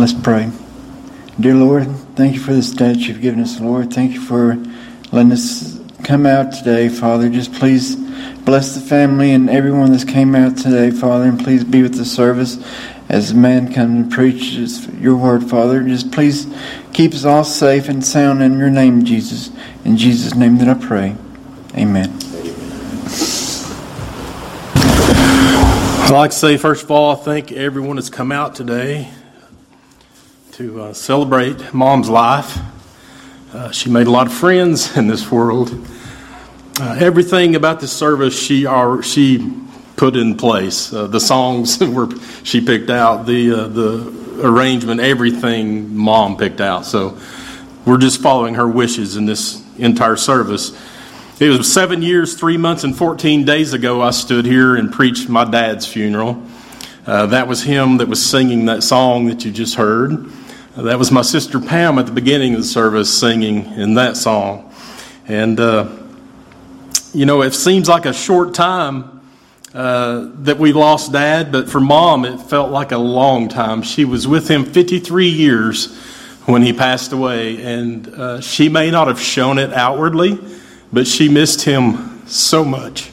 Let's 0.00 0.14
pray. 0.14 0.50
Dear 1.38 1.56
Lord, 1.56 1.86
thank 2.16 2.32
you 2.32 2.40
for 2.40 2.54
this 2.54 2.70
day 2.70 2.94
you've 2.94 3.20
given 3.20 3.40
us, 3.40 3.60
Lord. 3.60 3.92
Thank 3.92 4.12
you 4.12 4.20
for 4.22 4.56
letting 5.12 5.30
us 5.30 5.78
come 6.04 6.24
out 6.24 6.54
today, 6.54 6.88
Father. 6.88 7.28
Just 7.28 7.52
please 7.52 7.96
bless 8.46 8.74
the 8.74 8.80
family 8.80 9.32
and 9.32 9.50
everyone 9.50 9.92
that's 9.92 10.04
came 10.04 10.34
out 10.34 10.56
today, 10.56 10.90
Father, 10.90 11.24
and 11.24 11.38
please 11.38 11.64
be 11.64 11.82
with 11.82 11.96
the 11.96 12.06
service 12.06 12.56
as 13.10 13.34
man 13.34 13.74
comes 13.74 14.04
and 14.04 14.10
preaches 14.10 14.86
your 14.94 15.18
word, 15.18 15.50
Father. 15.50 15.82
Just 15.82 16.10
please 16.10 16.46
keep 16.94 17.12
us 17.12 17.26
all 17.26 17.44
safe 17.44 17.90
and 17.90 18.02
sound 18.02 18.42
in 18.42 18.58
your 18.58 18.70
name, 18.70 19.04
Jesus. 19.04 19.50
In 19.84 19.98
Jesus' 19.98 20.34
name 20.34 20.56
that 20.56 20.68
I 20.68 20.82
pray. 20.82 21.14
Amen. 21.76 22.08
I'd 26.06 26.10
like 26.10 26.30
to 26.30 26.36
say, 26.38 26.56
first 26.56 26.84
of 26.84 26.90
all, 26.90 27.12
I 27.12 27.16
thank 27.16 27.52
everyone 27.52 27.96
that's 27.96 28.08
come 28.08 28.32
out 28.32 28.54
today 28.54 29.10
to 30.60 30.82
uh, 30.82 30.92
celebrate 30.92 31.72
Mom's 31.72 32.10
life. 32.10 32.58
Uh, 33.54 33.70
she 33.70 33.88
made 33.88 34.06
a 34.06 34.10
lot 34.10 34.26
of 34.26 34.32
friends 34.34 34.94
in 34.94 35.06
this 35.06 35.30
world. 35.30 35.70
Uh, 36.78 36.98
everything 37.00 37.54
about 37.54 37.80
the 37.80 37.88
service 37.88 38.38
she 38.38 38.66
are, 38.66 39.02
she 39.02 39.54
put 39.96 40.16
in 40.16 40.36
place. 40.36 40.92
Uh, 40.92 41.06
the 41.06 41.18
songs 41.18 41.80
were 41.80 42.10
she 42.42 42.60
picked 42.60 42.90
out, 42.90 43.24
the 43.24 43.52
uh, 43.52 43.68
the 43.68 44.40
arrangement, 44.42 45.00
everything 45.00 45.96
Mom 45.96 46.36
picked 46.36 46.60
out. 46.60 46.84
So 46.84 47.18
we're 47.86 47.96
just 47.96 48.20
following 48.20 48.56
her 48.56 48.68
wishes 48.68 49.16
in 49.16 49.24
this 49.24 49.64
entire 49.78 50.16
service. 50.16 50.78
It 51.40 51.48
was 51.48 51.72
seven 51.72 52.02
years, 52.02 52.38
three 52.38 52.58
months, 52.58 52.84
and 52.84 52.94
14 52.94 53.46
days 53.46 53.72
ago 53.72 54.02
I 54.02 54.10
stood 54.10 54.44
here 54.44 54.76
and 54.76 54.92
preached 54.92 55.26
my 55.26 55.44
dad's 55.44 55.86
funeral. 55.86 56.42
Uh, 57.06 57.24
that 57.24 57.48
was 57.48 57.62
him 57.62 57.96
that 57.96 58.08
was 58.08 58.22
singing 58.22 58.66
that 58.66 58.82
song 58.82 59.24
that 59.28 59.42
you 59.46 59.50
just 59.50 59.76
heard. 59.76 60.30
That 60.76 60.98
was 60.98 61.10
my 61.10 61.22
sister 61.22 61.60
Pam 61.60 61.98
at 61.98 62.06
the 62.06 62.12
beginning 62.12 62.54
of 62.54 62.60
the 62.60 62.66
service 62.66 63.12
singing 63.12 63.66
in 63.74 63.94
that 63.94 64.16
song. 64.16 64.72
And, 65.26 65.58
uh, 65.58 65.88
you 67.12 67.26
know, 67.26 67.42
it 67.42 67.54
seems 67.54 67.88
like 67.88 68.06
a 68.06 68.12
short 68.12 68.54
time 68.54 69.20
uh, 69.74 70.28
that 70.42 70.58
we 70.58 70.72
lost 70.72 71.12
dad, 71.12 71.52
but 71.52 71.68
for 71.68 71.80
mom, 71.80 72.24
it 72.24 72.38
felt 72.38 72.70
like 72.70 72.92
a 72.92 72.98
long 72.98 73.48
time. 73.48 73.82
She 73.82 74.04
was 74.04 74.26
with 74.26 74.48
him 74.48 74.64
53 74.64 75.28
years 75.28 75.96
when 76.46 76.62
he 76.62 76.72
passed 76.72 77.12
away, 77.12 77.62
and 77.62 78.08
uh, 78.08 78.40
she 78.40 78.68
may 78.68 78.90
not 78.90 79.08
have 79.08 79.20
shown 79.20 79.58
it 79.58 79.72
outwardly 79.72 80.38
but 80.92 81.06
she 81.06 81.28
missed 81.28 81.62
him 81.62 82.26
so 82.26 82.64
much. 82.64 83.10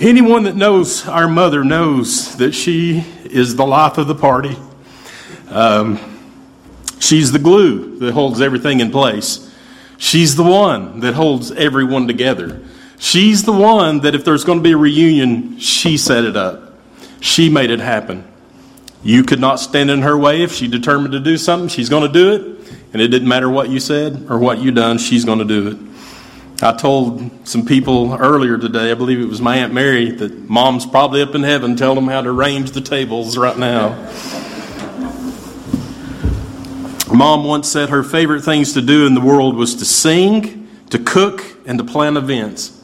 Anyone 0.00 0.44
that 0.44 0.56
knows 0.56 1.06
our 1.06 1.28
mother 1.28 1.64
knows 1.64 2.36
that 2.36 2.52
she 2.52 3.04
is 3.24 3.56
the 3.56 3.64
life 3.64 3.98
of 3.98 4.06
the 4.06 4.14
party. 4.14 4.56
Um, 5.48 6.11
she's 7.02 7.32
the 7.32 7.38
glue 7.38 7.98
that 7.98 8.12
holds 8.12 8.40
everything 8.40 8.80
in 8.80 8.90
place. 8.90 9.50
She's 9.98 10.36
the 10.36 10.42
one 10.42 11.00
that 11.00 11.14
holds 11.14 11.50
everyone 11.52 12.06
together. 12.06 12.60
She's 12.98 13.42
the 13.42 13.52
one 13.52 14.00
that 14.00 14.14
if 14.14 14.24
there's 14.24 14.44
going 14.44 14.58
to 14.58 14.62
be 14.62 14.72
a 14.72 14.76
reunion, 14.76 15.58
she 15.58 15.96
set 15.96 16.24
it 16.24 16.36
up. 16.36 16.72
She 17.20 17.48
made 17.48 17.70
it 17.70 17.80
happen. 17.80 18.24
You 19.02 19.24
could 19.24 19.40
not 19.40 19.58
stand 19.58 19.90
in 19.90 20.02
her 20.02 20.16
way 20.16 20.42
if 20.42 20.52
she 20.52 20.68
determined 20.68 21.12
to 21.12 21.20
do 21.20 21.36
something. 21.36 21.68
She's 21.68 21.88
going 21.88 22.06
to 22.06 22.12
do 22.12 22.32
it. 22.32 22.70
And 22.92 23.02
it 23.02 23.08
didn't 23.08 23.28
matter 23.28 23.50
what 23.50 23.68
you 23.70 23.80
said 23.80 24.26
or 24.28 24.38
what 24.38 24.60
you 24.60 24.70
done, 24.70 24.98
she's 24.98 25.24
going 25.24 25.38
to 25.38 25.44
do 25.44 25.68
it. 25.68 25.78
I 26.62 26.76
told 26.76 27.48
some 27.48 27.66
people 27.66 28.14
earlier 28.14 28.56
today, 28.56 28.92
I 28.92 28.94
believe 28.94 29.18
it 29.18 29.26
was 29.26 29.40
my 29.40 29.56
Aunt 29.56 29.72
Mary, 29.72 30.12
that 30.12 30.48
mom's 30.48 30.86
probably 30.86 31.22
up 31.22 31.34
in 31.34 31.42
heaven 31.42 31.74
telling 31.74 31.96
them 31.96 32.06
how 32.06 32.20
to 32.20 32.30
arrange 32.30 32.70
the 32.70 32.80
tables 32.80 33.36
right 33.36 33.58
now. 33.58 33.90
Mom 37.12 37.44
once 37.44 37.68
said 37.68 37.90
her 37.90 38.02
favorite 38.02 38.42
things 38.42 38.72
to 38.72 38.80
do 38.80 39.06
in 39.06 39.14
the 39.14 39.20
world 39.20 39.54
was 39.54 39.74
to 39.76 39.84
sing, 39.84 40.66
to 40.88 40.98
cook, 40.98 41.44
and 41.66 41.78
to 41.78 41.84
plan 41.84 42.16
events. 42.16 42.82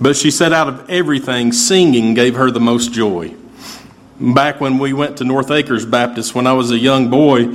But 0.00 0.16
she 0.16 0.30
said 0.30 0.52
out 0.52 0.68
of 0.68 0.88
everything, 0.88 1.52
singing 1.52 2.14
gave 2.14 2.36
her 2.36 2.50
the 2.50 2.60
most 2.60 2.92
joy. 2.92 3.34
Back 4.20 4.60
when 4.60 4.78
we 4.78 4.92
went 4.92 5.16
to 5.18 5.24
North 5.24 5.50
Acres 5.50 5.84
Baptist 5.84 6.34
when 6.34 6.46
I 6.46 6.52
was 6.52 6.70
a 6.70 6.78
young 6.78 7.10
boy, 7.10 7.46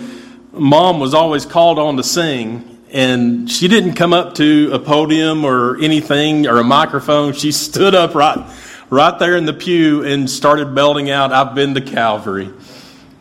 mom 0.51 0.99
was 0.99 1.13
always 1.13 1.45
called 1.45 1.79
on 1.79 1.95
to 1.95 2.03
sing, 2.03 2.79
and 2.91 3.49
she 3.49 3.69
didn't 3.69 3.93
come 3.93 4.11
up 4.11 4.35
to 4.35 4.71
a 4.73 4.79
podium 4.79 5.45
or 5.45 5.79
anything 5.79 6.45
or 6.45 6.57
a 6.57 6.63
microphone. 6.63 7.31
She 7.31 7.53
stood 7.53 7.95
up 7.95 8.15
right, 8.15 8.45
right 8.89 9.17
there 9.17 9.37
in 9.37 9.45
the 9.45 9.53
pew 9.53 10.03
and 10.03 10.29
started 10.29 10.75
belting 10.75 11.09
out, 11.09 11.31
I've 11.31 11.55
been 11.55 11.73
to 11.75 11.81
Calvary. 11.81 12.51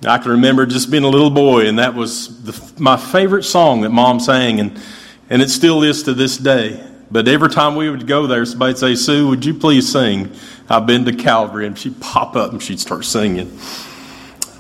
I 0.05 0.19
can 0.19 0.31
remember 0.33 0.65
just 0.65 0.91
being 0.91 1.03
a 1.03 1.09
little 1.09 1.31
boy, 1.31 1.67
and 1.67 1.79
that 1.79 1.95
was 1.95 2.43
the, 2.45 2.81
my 2.81 2.97
favorite 2.97 3.43
song 3.43 3.81
that 3.81 3.91
mom 3.91 4.21
sang, 4.21 4.61
and, 4.61 4.81
and 5.29 5.43
it 5.43 5.51
still 5.51 5.83
is 5.83 6.05
to 6.05 6.15
this 6.15 6.37
day. 6.37 6.85
But 7.11 7.27
every 7.27 7.49
time 7.49 7.75
we 7.75 7.91
would 7.91 8.07
go 8.07 8.27
there, 8.27 8.45
somebody'd 8.45 8.79
say, 8.79 8.95
Sue, 8.95 9.29
would 9.29 9.45
you 9.45 9.55
please 9.55 9.91
sing? 9.91 10.31
I've 10.69 10.87
been 10.87 11.05
to 11.07 11.13
Calvary. 11.13 11.67
And 11.67 11.79
she'd 11.79 12.01
pop 12.01 12.37
up 12.37 12.53
and 12.53 12.63
she'd 12.63 12.81
start 12.81 13.05
singing. 13.05 13.59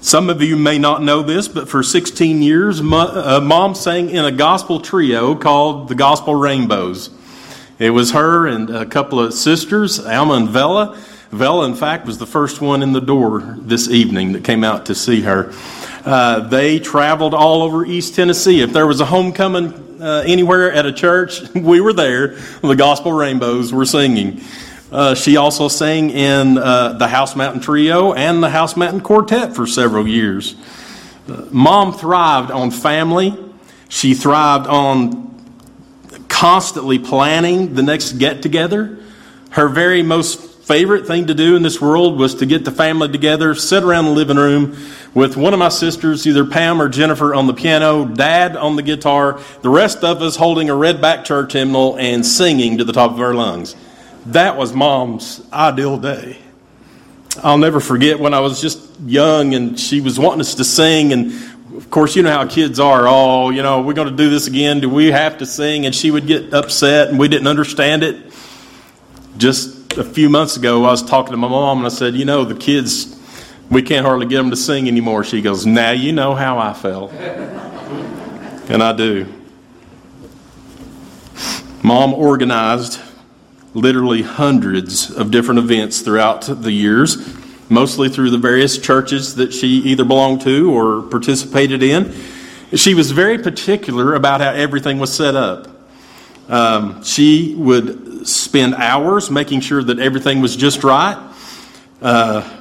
Some 0.00 0.30
of 0.30 0.40
you 0.40 0.56
may 0.56 0.78
not 0.78 1.02
know 1.02 1.22
this, 1.22 1.46
but 1.46 1.68
for 1.68 1.82
16 1.82 2.40
years, 2.40 2.80
uh, 2.80 3.40
mom 3.42 3.74
sang 3.74 4.10
in 4.10 4.24
a 4.24 4.32
gospel 4.32 4.80
trio 4.80 5.34
called 5.34 5.88
the 5.88 5.94
Gospel 5.94 6.34
Rainbows. 6.34 7.10
It 7.78 7.90
was 7.90 8.12
her 8.12 8.46
and 8.46 8.70
a 8.70 8.86
couple 8.86 9.20
of 9.20 9.34
sisters, 9.34 10.00
Alma 10.00 10.34
and 10.34 10.48
Vella. 10.48 10.98
Vella, 11.30 11.66
in 11.66 11.74
fact, 11.74 12.06
was 12.06 12.16
the 12.16 12.26
first 12.26 12.62
one 12.62 12.82
in 12.82 12.92
the 12.92 13.00
door 13.00 13.40
this 13.58 13.90
evening 13.90 14.32
that 14.32 14.44
came 14.44 14.64
out 14.64 14.86
to 14.86 14.94
see 14.94 15.20
her. 15.20 15.52
Uh, 16.02 16.40
they 16.48 16.78
traveled 16.78 17.34
all 17.34 17.62
over 17.62 17.84
East 17.84 18.14
Tennessee. 18.14 18.62
If 18.62 18.72
there 18.72 18.86
was 18.86 19.00
a 19.00 19.04
homecoming 19.04 20.00
uh, 20.00 20.22
anywhere 20.24 20.72
at 20.72 20.86
a 20.86 20.92
church, 20.92 21.42
we 21.54 21.82
were 21.82 21.92
there. 21.92 22.38
The 22.62 22.76
Gospel 22.76 23.12
Rainbows 23.12 23.74
were 23.74 23.84
singing. 23.84 24.40
Uh, 24.90 25.14
she 25.14 25.36
also 25.36 25.68
sang 25.68 26.08
in 26.08 26.56
uh, 26.56 26.94
the 26.94 27.08
House 27.08 27.36
Mountain 27.36 27.60
Trio 27.60 28.14
and 28.14 28.42
the 28.42 28.48
House 28.48 28.74
Mountain 28.74 29.02
Quartet 29.02 29.54
for 29.54 29.66
several 29.66 30.08
years. 30.08 30.54
Uh, 31.28 31.44
Mom 31.50 31.92
thrived 31.92 32.50
on 32.50 32.70
family. 32.70 33.36
She 33.90 34.14
thrived 34.14 34.66
on 34.66 35.28
constantly 36.28 36.98
planning 36.98 37.74
the 37.74 37.82
next 37.82 38.12
get 38.12 38.40
together. 38.40 38.98
Her 39.50 39.68
very 39.68 40.02
most 40.02 40.47
favorite 40.68 41.06
thing 41.06 41.26
to 41.26 41.34
do 41.34 41.56
in 41.56 41.62
this 41.62 41.80
world 41.80 42.18
was 42.18 42.36
to 42.36 42.46
get 42.46 42.64
the 42.64 42.70
family 42.70 43.08
together, 43.08 43.54
sit 43.54 43.82
around 43.82 44.04
the 44.04 44.10
living 44.12 44.36
room 44.36 44.76
with 45.14 45.36
one 45.36 45.52
of 45.52 45.58
my 45.58 45.70
sisters, 45.70 46.26
either 46.26 46.44
Pam 46.44 46.80
or 46.80 46.88
Jennifer, 46.88 47.34
on 47.34 47.46
the 47.46 47.54
piano, 47.54 48.04
dad 48.04 48.54
on 48.56 48.76
the 48.76 48.82
guitar, 48.82 49.40
the 49.62 49.70
rest 49.70 50.04
of 50.04 50.22
us 50.22 50.36
holding 50.36 50.70
a 50.70 50.74
red 50.74 51.00
back 51.00 51.24
church 51.24 51.54
hymnal 51.54 51.96
and 51.98 52.24
singing 52.24 52.78
to 52.78 52.84
the 52.84 52.92
top 52.92 53.10
of 53.10 53.20
our 53.20 53.34
lungs 53.34 53.74
that 54.32 54.56
was 54.56 54.72
mom's 54.72 55.42
ideal 55.52 55.98
day. 55.98 56.38
I'll 57.42 57.58
never 57.58 57.80
forget 57.80 58.18
when 58.18 58.34
I 58.34 58.40
was 58.40 58.60
just 58.60 58.80
young 59.00 59.54
and 59.54 59.78
she 59.78 60.00
was 60.00 60.18
wanting 60.18 60.40
us 60.40 60.56
to 60.56 60.64
sing. 60.64 61.12
And 61.12 61.32
of 61.76 61.90
course, 61.90 62.16
you 62.16 62.22
know 62.22 62.32
how 62.32 62.46
kids 62.46 62.80
are. 62.80 63.06
Oh, 63.06 63.50
you 63.50 63.62
know, 63.62 63.80
we're 63.80 63.94
going 63.94 64.08
to 64.08 64.16
do 64.16 64.28
this 64.28 64.46
again. 64.46 64.80
Do 64.80 64.88
we 64.88 65.10
have 65.10 65.38
to 65.38 65.46
sing? 65.46 65.86
And 65.86 65.94
she 65.94 66.10
would 66.10 66.26
get 66.26 66.52
upset 66.52 67.08
and 67.08 67.18
we 67.18 67.28
didn't 67.28 67.46
understand 67.46 68.02
it. 68.02 68.32
Just 69.36 69.77
a 69.96 70.04
few 70.04 70.28
months 70.28 70.56
ago, 70.56 70.84
I 70.84 70.90
was 70.90 71.02
talking 71.02 71.32
to 71.32 71.36
my 71.36 71.48
mom 71.48 71.78
and 71.78 71.86
I 71.86 71.90
said, 71.90 72.14
You 72.14 72.24
know, 72.24 72.44
the 72.44 72.54
kids, 72.54 73.18
we 73.70 73.82
can't 73.82 74.04
hardly 74.04 74.26
get 74.26 74.36
them 74.36 74.50
to 74.50 74.56
sing 74.56 74.88
anymore. 74.88 75.24
She 75.24 75.40
goes, 75.40 75.66
Now 75.66 75.92
you 75.92 76.12
know 76.12 76.34
how 76.34 76.58
I 76.58 76.72
felt. 76.74 77.12
and 77.12 78.82
I 78.82 78.92
do. 78.92 79.26
Mom 81.82 82.12
organized 82.12 83.00
literally 83.74 84.22
hundreds 84.22 85.10
of 85.10 85.30
different 85.30 85.60
events 85.60 86.00
throughout 86.00 86.42
the 86.42 86.72
years, 86.72 87.16
mostly 87.70 88.08
through 88.08 88.30
the 88.30 88.38
various 88.38 88.78
churches 88.78 89.36
that 89.36 89.52
she 89.52 89.78
either 89.78 90.04
belonged 90.04 90.40
to 90.42 90.70
or 90.70 91.02
participated 91.02 91.82
in. 91.82 92.14
She 92.74 92.94
was 92.94 93.10
very 93.12 93.38
particular 93.38 94.14
about 94.14 94.40
how 94.40 94.50
everything 94.50 94.98
was 94.98 95.12
set 95.12 95.34
up. 95.34 95.68
Um, 96.48 97.02
she 97.04 97.54
would 97.56 98.07
spend 98.24 98.74
hours 98.74 99.30
making 99.30 99.60
sure 99.60 99.82
that 99.82 99.98
everything 99.98 100.40
was 100.40 100.56
just 100.56 100.84
right. 100.84 101.16
Uh, 102.00 102.56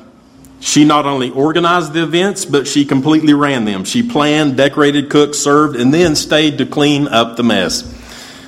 she 0.60 0.86
not 0.86 1.06
only 1.06 1.30
organized 1.30 1.94
the 1.94 2.04
events, 2.04 2.46
but 2.46 2.68
she 2.68 2.86
completely 2.86 3.34
ran 3.34 3.66
them. 3.66 3.84
She 3.84 4.02
planned, 4.02 4.58
decorated, 4.58 5.10
cooked, 5.10 5.36
served, 5.36 5.76
and 5.76 5.94
then 5.94 6.16
stayed 6.16 6.58
to 6.58 6.66
clean 6.66 7.08
up 7.08 7.38
the 7.38 7.44
mess. 7.44 7.94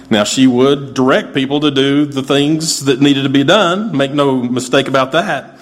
Now, 0.09 0.23
she 0.23 0.47
would 0.47 0.95
direct 0.95 1.35
people 1.35 1.59
to 1.59 1.69
do 1.69 2.05
the 2.05 2.23
things 2.23 2.85
that 2.85 2.99
needed 2.99 3.23
to 3.23 3.29
be 3.29 3.43
done, 3.43 3.95
make 3.95 4.11
no 4.11 4.41
mistake 4.41 4.87
about 4.87 5.11
that. 5.11 5.59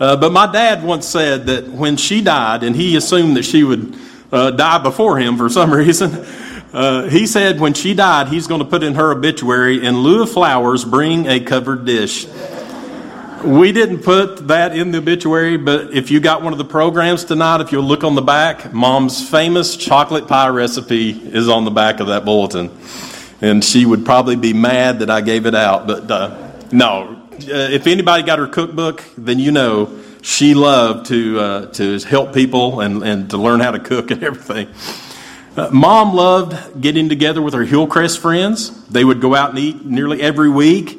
Uh, 0.00 0.16
but 0.16 0.32
my 0.32 0.50
dad 0.50 0.82
once 0.82 1.06
said 1.06 1.46
that 1.46 1.68
when 1.68 1.96
she 1.96 2.20
died, 2.20 2.64
and 2.64 2.74
he 2.74 2.96
assumed 2.96 3.36
that 3.36 3.44
she 3.44 3.62
would 3.62 3.96
uh, 4.32 4.50
die 4.50 4.78
before 4.78 5.18
him 5.18 5.36
for 5.36 5.48
some 5.48 5.72
reason, 5.74 6.26
uh, 6.76 7.08
he 7.08 7.26
said 7.26 7.58
when 7.58 7.72
she 7.72 7.94
died, 7.94 8.28
he's 8.28 8.46
going 8.46 8.58
to 8.58 8.66
put 8.66 8.82
in 8.82 8.96
her 8.96 9.10
obituary, 9.10 9.82
in 9.82 9.96
lieu 9.96 10.22
of 10.24 10.30
flowers, 10.30 10.84
bring 10.84 11.26
a 11.26 11.40
covered 11.40 11.86
dish. 11.86 12.26
We 13.42 13.72
didn't 13.72 14.02
put 14.02 14.48
that 14.48 14.76
in 14.76 14.90
the 14.90 14.98
obituary, 14.98 15.56
but 15.56 15.94
if 15.94 16.10
you 16.10 16.20
got 16.20 16.42
one 16.42 16.52
of 16.52 16.58
the 16.58 16.66
programs 16.66 17.24
tonight, 17.24 17.62
if 17.62 17.72
you'll 17.72 17.82
look 17.82 18.04
on 18.04 18.14
the 18.14 18.20
back, 18.20 18.74
Mom's 18.74 19.26
famous 19.26 19.74
chocolate 19.74 20.28
pie 20.28 20.48
recipe 20.48 21.12
is 21.12 21.48
on 21.48 21.64
the 21.64 21.70
back 21.70 22.00
of 22.00 22.08
that 22.08 22.26
bulletin. 22.26 22.70
And 23.40 23.64
she 23.64 23.86
would 23.86 24.04
probably 24.04 24.36
be 24.36 24.52
mad 24.52 24.98
that 24.98 25.08
I 25.08 25.22
gave 25.22 25.46
it 25.46 25.54
out, 25.54 25.86
but 25.86 26.10
uh, 26.10 26.52
no. 26.72 27.22
Uh, 27.32 27.72
if 27.72 27.86
anybody 27.86 28.22
got 28.22 28.38
her 28.38 28.48
cookbook, 28.48 29.02
then 29.16 29.38
you 29.38 29.50
know 29.50 29.98
she 30.20 30.52
loved 30.52 31.06
to, 31.06 31.40
uh, 31.40 31.66
to 31.72 31.98
help 32.00 32.34
people 32.34 32.80
and, 32.80 33.02
and 33.02 33.30
to 33.30 33.38
learn 33.38 33.60
how 33.60 33.70
to 33.70 33.78
cook 33.78 34.10
and 34.10 34.22
everything. 34.22 34.68
Uh, 35.56 35.70
Mom 35.72 36.12
loved 36.14 36.82
getting 36.82 37.08
together 37.08 37.40
with 37.40 37.54
her 37.54 37.64
Hillcrest 37.64 38.18
friends. 38.18 38.86
They 38.88 39.02
would 39.02 39.22
go 39.22 39.34
out 39.34 39.50
and 39.50 39.58
eat 39.58 39.86
nearly 39.86 40.20
every 40.20 40.50
week 40.50 40.98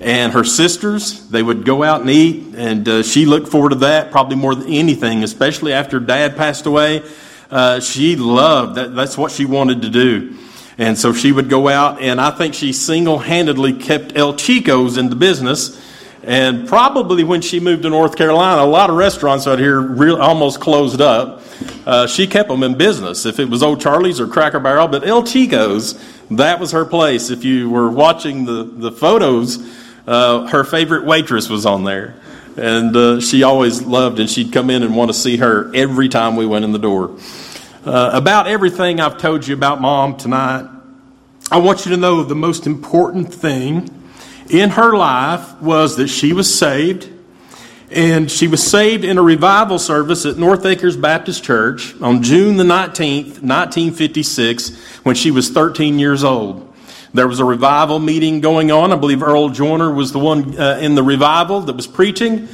and 0.00 0.32
her 0.32 0.44
sisters. 0.44 1.28
They 1.28 1.42
would 1.42 1.66
go 1.66 1.82
out 1.82 2.00
and 2.00 2.08
eat, 2.08 2.54
and 2.56 2.88
uh, 2.88 3.02
she 3.02 3.26
looked 3.26 3.48
forward 3.48 3.70
to 3.70 3.74
that 3.76 4.10
probably 4.10 4.36
more 4.36 4.54
than 4.54 4.72
anything, 4.72 5.22
especially 5.24 5.74
after 5.74 6.00
dad 6.00 6.38
passed 6.38 6.64
away. 6.64 7.02
Uh, 7.50 7.80
she 7.80 8.16
loved 8.16 8.76
that. 8.76 8.94
That's 8.94 9.18
what 9.18 9.30
she 9.30 9.44
wanted 9.44 9.82
to 9.82 9.90
do. 9.90 10.38
And 10.78 10.96
so 10.96 11.12
she 11.12 11.30
would 11.30 11.50
go 11.50 11.68
out, 11.68 12.00
and 12.00 12.18
I 12.18 12.30
think 12.30 12.54
she 12.54 12.72
single 12.72 13.18
handedly 13.18 13.74
kept 13.74 14.16
El 14.16 14.36
Chico's 14.36 14.96
in 14.96 15.10
the 15.10 15.16
business. 15.16 15.84
And 16.28 16.68
probably 16.68 17.24
when 17.24 17.40
she 17.40 17.58
moved 17.58 17.84
to 17.84 17.88
North 17.88 18.14
Carolina, 18.14 18.60
a 18.60 18.68
lot 18.68 18.90
of 18.90 18.96
restaurants 18.96 19.46
out 19.46 19.58
here 19.58 19.80
almost 20.20 20.60
closed 20.60 21.00
up. 21.00 21.40
Uh, 21.86 22.06
she 22.06 22.26
kept 22.26 22.50
them 22.50 22.62
in 22.62 22.76
business. 22.76 23.24
If 23.24 23.40
it 23.40 23.48
was 23.48 23.62
Old 23.62 23.80
Charlie's 23.80 24.20
or 24.20 24.26
Cracker 24.26 24.60
Barrel, 24.60 24.88
but 24.88 25.08
El 25.08 25.22
Chico's, 25.22 25.98
that 26.30 26.60
was 26.60 26.72
her 26.72 26.84
place. 26.84 27.30
If 27.30 27.44
you 27.44 27.70
were 27.70 27.88
watching 27.88 28.44
the, 28.44 28.64
the 28.64 28.92
photos, 28.92 29.58
uh, 30.06 30.46
her 30.48 30.64
favorite 30.64 31.06
waitress 31.06 31.48
was 31.48 31.64
on 31.64 31.84
there. 31.84 32.20
And 32.58 32.94
uh, 32.94 33.20
she 33.22 33.42
always 33.42 33.80
loved, 33.80 34.20
and 34.20 34.28
she'd 34.28 34.52
come 34.52 34.68
in 34.68 34.82
and 34.82 34.94
want 34.94 35.08
to 35.08 35.14
see 35.14 35.38
her 35.38 35.74
every 35.74 36.10
time 36.10 36.36
we 36.36 36.44
went 36.44 36.62
in 36.62 36.72
the 36.72 36.78
door. 36.78 37.16
Uh, 37.86 38.10
about 38.12 38.46
everything 38.46 39.00
I've 39.00 39.16
told 39.16 39.46
you 39.46 39.54
about 39.54 39.80
mom 39.80 40.18
tonight, 40.18 40.68
I 41.50 41.56
want 41.56 41.86
you 41.86 41.92
to 41.92 41.96
know 41.96 42.22
the 42.22 42.34
most 42.34 42.66
important 42.66 43.32
thing 43.32 43.94
in 44.50 44.70
her 44.70 44.96
life 44.96 45.60
was 45.60 45.96
that 45.96 46.08
she 46.08 46.32
was 46.32 46.52
saved. 46.52 47.10
And 47.90 48.30
she 48.30 48.48
was 48.48 48.62
saved 48.62 49.04
in 49.04 49.16
a 49.16 49.22
revival 49.22 49.78
service 49.78 50.26
at 50.26 50.36
North 50.36 50.66
Acres 50.66 50.96
Baptist 50.96 51.42
Church 51.42 51.98
on 52.02 52.22
June 52.22 52.58
the 52.58 52.64
19th, 52.64 53.40
1956, 53.40 54.76
when 55.04 55.14
she 55.14 55.30
was 55.30 55.48
13 55.48 55.98
years 55.98 56.22
old. 56.22 56.68
There 57.14 57.26
was 57.26 57.40
a 57.40 57.44
revival 57.44 57.98
meeting 57.98 58.40
going 58.40 58.70
on. 58.70 58.92
I 58.92 58.96
believe 58.96 59.22
Earl 59.22 59.48
Joyner 59.48 59.90
was 59.90 60.12
the 60.12 60.18
one 60.18 60.58
uh, 60.58 60.78
in 60.82 60.94
the 60.94 61.02
revival 61.02 61.62
that 61.62 61.74
was 61.74 61.86
preaching. 61.86 62.48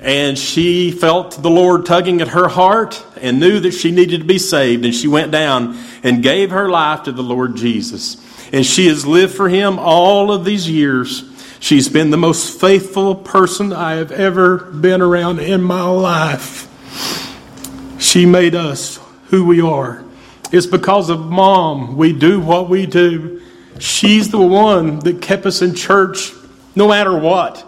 And 0.00 0.36
she 0.36 0.90
felt 0.90 1.40
the 1.40 1.50
Lord 1.50 1.86
tugging 1.86 2.20
at 2.20 2.28
her 2.28 2.48
heart 2.48 3.04
and 3.20 3.38
knew 3.38 3.60
that 3.60 3.70
she 3.70 3.92
needed 3.92 4.22
to 4.22 4.26
be 4.26 4.38
saved. 4.38 4.84
And 4.84 4.92
she 4.92 5.06
went 5.06 5.30
down 5.30 5.78
and 6.02 6.24
gave 6.24 6.50
her 6.50 6.68
life 6.68 7.04
to 7.04 7.12
the 7.12 7.22
Lord 7.22 7.54
Jesus. 7.54 8.16
And 8.52 8.66
she 8.66 8.88
has 8.88 9.06
lived 9.06 9.34
for 9.34 9.48
Him 9.48 9.78
all 9.78 10.32
of 10.32 10.44
these 10.44 10.68
years. 10.68 11.31
She's 11.62 11.88
been 11.88 12.10
the 12.10 12.16
most 12.16 12.60
faithful 12.60 13.14
person 13.14 13.72
I 13.72 13.92
have 13.92 14.10
ever 14.10 14.56
been 14.56 15.00
around 15.00 15.38
in 15.38 15.62
my 15.62 15.84
life. 15.84 16.66
She 18.00 18.26
made 18.26 18.56
us 18.56 18.98
who 19.26 19.46
we 19.46 19.60
are. 19.60 20.02
It's 20.50 20.66
because 20.66 21.08
of 21.08 21.20
mom 21.20 21.96
we 21.96 22.12
do 22.12 22.40
what 22.40 22.68
we 22.68 22.86
do. 22.86 23.40
She's 23.78 24.28
the 24.28 24.42
one 24.42 24.98
that 25.00 25.22
kept 25.22 25.46
us 25.46 25.62
in 25.62 25.76
church 25.76 26.32
no 26.74 26.88
matter 26.88 27.16
what. 27.16 27.64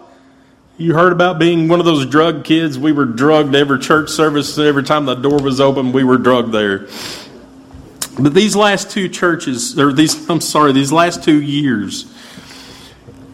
You 0.77 0.93
heard 0.93 1.13
about 1.13 1.39
being 1.39 1.69
one 1.69 1.79
of 1.79 1.85
those 1.85 2.05
drug 2.05 2.43
kids. 2.43 2.77
We 2.77 2.91
were 2.91 3.05
drugged 3.05 3.55
every 3.55 3.79
church 3.79 4.09
service, 4.09 4.57
every 4.57 4.83
time 4.83 5.05
the 5.05 5.15
door 5.15 5.41
was 5.41 5.61
open, 5.61 5.93
we 5.93 6.03
were 6.03 6.17
drugged 6.17 6.51
there. 6.51 6.89
But 8.19 8.33
these 8.33 8.57
last 8.57 8.91
two 8.91 9.07
churches, 9.07 9.79
or 9.79 9.93
these, 9.93 10.29
I'm 10.29 10.41
sorry, 10.41 10.73
these 10.73 10.91
last 10.91 11.23
two 11.23 11.41
years 11.41 12.11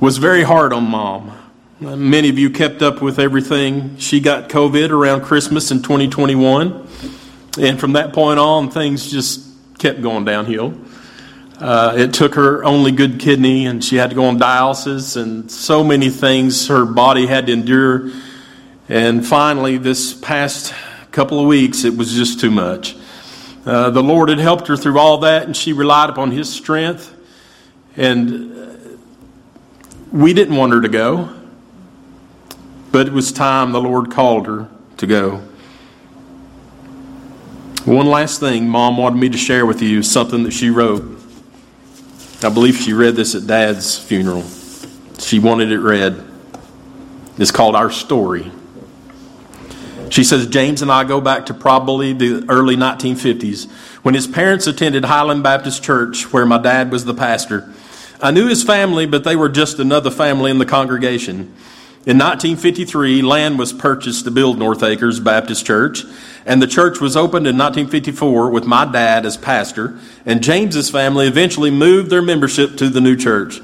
was 0.01 0.17
very 0.17 0.41
hard 0.41 0.73
on 0.73 0.83
mom. 0.89 1.31
Many 1.79 2.29
of 2.29 2.39
you 2.39 2.49
kept 2.49 2.81
up 2.81 3.03
with 3.03 3.19
everything. 3.19 3.97
She 3.97 4.19
got 4.19 4.49
COVID 4.49 4.89
around 4.89 5.21
Christmas 5.21 5.69
in 5.69 5.83
2021. 5.83 6.87
And 7.59 7.79
from 7.79 7.93
that 7.93 8.11
point 8.11 8.39
on, 8.39 8.71
things 8.71 9.11
just 9.11 9.47
kept 9.77 10.01
going 10.01 10.25
downhill. 10.25 10.73
Uh, 11.59 11.93
it 11.97 12.15
took 12.15 12.33
her 12.33 12.63
only 12.63 12.91
good 12.91 13.19
kidney, 13.19 13.67
and 13.67 13.83
she 13.83 13.97
had 13.97 14.09
to 14.09 14.15
go 14.15 14.25
on 14.25 14.39
dialysis, 14.39 15.21
and 15.21 15.51
so 15.51 15.83
many 15.83 16.09
things 16.09 16.67
her 16.67 16.83
body 16.83 17.27
had 17.27 17.45
to 17.45 17.53
endure. 17.53 18.09
And 18.89 19.25
finally, 19.25 19.77
this 19.77 20.15
past 20.15 20.73
couple 21.11 21.39
of 21.39 21.45
weeks, 21.45 21.83
it 21.83 21.95
was 21.95 22.11
just 22.11 22.39
too 22.39 22.49
much. 22.49 22.95
Uh, 23.67 23.91
the 23.91 24.01
Lord 24.01 24.29
had 24.29 24.39
helped 24.39 24.65
her 24.65 24.75
through 24.75 24.97
all 24.97 25.19
that, 25.19 25.43
and 25.43 25.55
she 25.55 25.73
relied 25.73 26.09
upon 26.09 26.31
His 26.31 26.51
strength. 26.51 27.15
And 27.95 28.51
we 30.11 30.33
didn't 30.33 30.55
want 30.55 30.73
her 30.73 30.81
to 30.81 30.89
go, 30.89 31.29
but 32.91 33.07
it 33.07 33.13
was 33.13 33.31
time 33.31 33.71
the 33.71 33.81
Lord 33.81 34.11
called 34.11 34.47
her 34.47 34.69
to 34.97 35.07
go. 35.07 35.41
One 37.85 38.05
last 38.05 38.39
thing 38.39 38.67
Mom 38.69 38.97
wanted 38.97 39.17
me 39.17 39.29
to 39.29 39.37
share 39.37 39.65
with 39.65 39.81
you 39.81 40.03
something 40.03 40.43
that 40.43 40.51
she 40.51 40.69
wrote. 40.69 41.03
I 42.43 42.49
believe 42.49 42.75
she 42.75 42.93
read 42.93 43.15
this 43.15 43.33
at 43.33 43.47
Dad's 43.47 43.97
funeral. 43.97 44.43
She 45.19 45.39
wanted 45.39 45.71
it 45.71 45.79
read. 45.79 46.23
It's 47.37 47.51
called 47.51 47.75
Our 47.75 47.89
Story. 47.89 48.51
She 50.09 50.23
says 50.25 50.47
James 50.47 50.81
and 50.81 50.91
I 50.91 51.05
go 51.05 51.21
back 51.21 51.45
to 51.45 51.53
probably 51.53 52.11
the 52.11 52.45
early 52.49 52.75
1950s 52.75 53.71
when 54.03 54.13
his 54.13 54.27
parents 54.27 54.67
attended 54.67 55.05
Highland 55.05 55.41
Baptist 55.41 55.83
Church, 55.83 56.33
where 56.33 56.45
my 56.45 56.57
dad 56.57 56.91
was 56.91 57.05
the 57.05 57.13
pastor. 57.13 57.73
I 58.21 58.31
knew 58.31 58.47
his 58.47 58.63
family, 58.63 59.07
but 59.07 59.23
they 59.23 59.35
were 59.35 59.49
just 59.49 59.79
another 59.79 60.11
family 60.11 60.51
in 60.51 60.59
the 60.59 60.65
congregation. 60.65 61.55
In 62.03 62.17
1953, 62.17 63.21
land 63.21 63.57
was 63.59 63.73
purchased 63.73 64.25
to 64.25 64.31
build 64.31 64.59
North 64.59 64.83
Acres 64.83 65.19
Baptist 65.19 65.65
Church, 65.65 66.03
and 66.45 66.61
the 66.61 66.67
church 66.67 66.99
was 66.99 67.15
opened 67.15 67.47
in 67.47 67.57
1954 67.57 68.49
with 68.49 68.65
my 68.65 68.85
dad 68.85 69.25
as 69.25 69.37
pastor, 69.37 69.99
and 70.25 70.43
James's 70.43 70.89
family 70.89 71.27
eventually 71.27 71.71
moved 71.71 72.09
their 72.09 72.21
membership 72.21 72.75
to 72.77 72.89
the 72.89 73.01
new 73.01 73.15
church. 73.15 73.59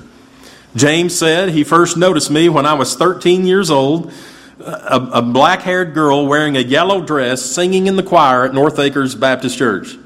James 0.75 1.17
said 1.17 1.49
he 1.49 1.63
first 1.63 1.97
noticed 1.97 2.29
me 2.29 2.49
when 2.49 2.67
I 2.67 2.73
was 2.73 2.95
13 2.95 3.47
years 3.47 3.71
old, 3.71 4.11
a, 4.59 5.09
a 5.13 5.21
black 5.21 5.61
haired 5.61 5.95
girl 5.95 6.27
wearing 6.27 6.57
a 6.57 6.61
yellow 6.61 7.01
dress 7.01 7.43
singing 7.43 7.87
in 7.87 7.95
the 7.95 8.03
choir 8.03 8.45
at 8.45 8.53
North 8.53 8.77
Acres 8.77 9.15
Baptist 9.15 9.57
Church. 9.57 9.97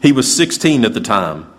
He 0.00 0.12
was 0.12 0.32
16 0.32 0.84
at 0.84 0.94
the 0.94 1.00
time. 1.00 1.49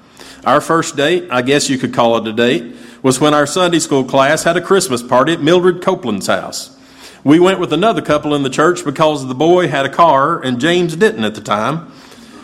Our 0.43 0.59
first 0.59 0.95
date, 0.95 1.27
I 1.29 1.43
guess 1.43 1.69
you 1.69 1.77
could 1.77 1.93
call 1.93 2.17
it 2.17 2.27
a 2.27 2.33
date, 2.33 2.75
was 3.03 3.19
when 3.19 3.33
our 3.33 3.45
Sunday 3.45 3.79
school 3.79 4.03
class 4.03 4.43
had 4.43 4.57
a 4.57 4.61
Christmas 4.61 5.03
party 5.03 5.33
at 5.33 5.41
Mildred 5.41 5.83
Copeland's 5.83 6.27
house. 6.27 6.75
We 7.23 7.39
went 7.39 7.59
with 7.59 7.71
another 7.71 8.01
couple 8.01 8.33
in 8.33 8.41
the 8.41 8.49
church 8.49 8.83
because 8.83 9.27
the 9.27 9.35
boy 9.35 9.67
had 9.67 9.85
a 9.85 9.89
car 9.89 10.41
and 10.41 10.59
James 10.59 10.95
didn't 10.95 11.23
at 11.23 11.35
the 11.35 11.41
time. 11.41 11.91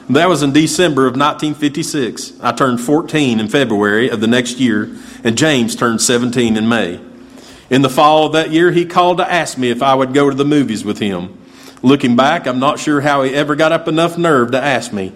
That 0.10 0.30
was 0.30 0.44
in 0.44 0.54
December 0.54 1.08
of 1.08 1.18
1956. 1.18 2.40
I 2.40 2.52
turned 2.52 2.80
14 2.80 3.40
in 3.40 3.48
February 3.48 4.10
of 4.10 4.22
the 4.22 4.28
next 4.28 4.60
year, 4.60 4.96
and 5.24 5.38
James 5.38 5.76
turned 5.76 6.00
17 6.00 6.56
in 6.56 6.70
May. 6.70 7.02
In 7.70 7.82
the 7.82 7.90
fall 7.90 8.28
of 8.28 8.34
that 8.34 8.52
year, 8.52 8.72
he 8.72 8.86
called 8.86 9.18
to 9.18 9.30
ask 9.30 9.58
me 9.58 9.70
if 9.70 9.82
I 9.82 9.96
would 9.96 10.14
go 10.14 10.30
to 10.30 10.36
the 10.36 10.46
movies 10.46 10.86
with 10.86 11.00
him. 11.00 11.38
Looking 11.82 12.16
back, 12.16 12.48
I'm 12.48 12.60
not 12.60 12.80
sure 12.80 13.02
how 13.02 13.24
he 13.24 13.34
ever 13.34 13.56
got 13.56 13.72
up 13.72 13.88
enough 13.88 14.18
nerve 14.18 14.52
to 14.52 14.62
ask 14.62 14.94
me. 14.94 15.12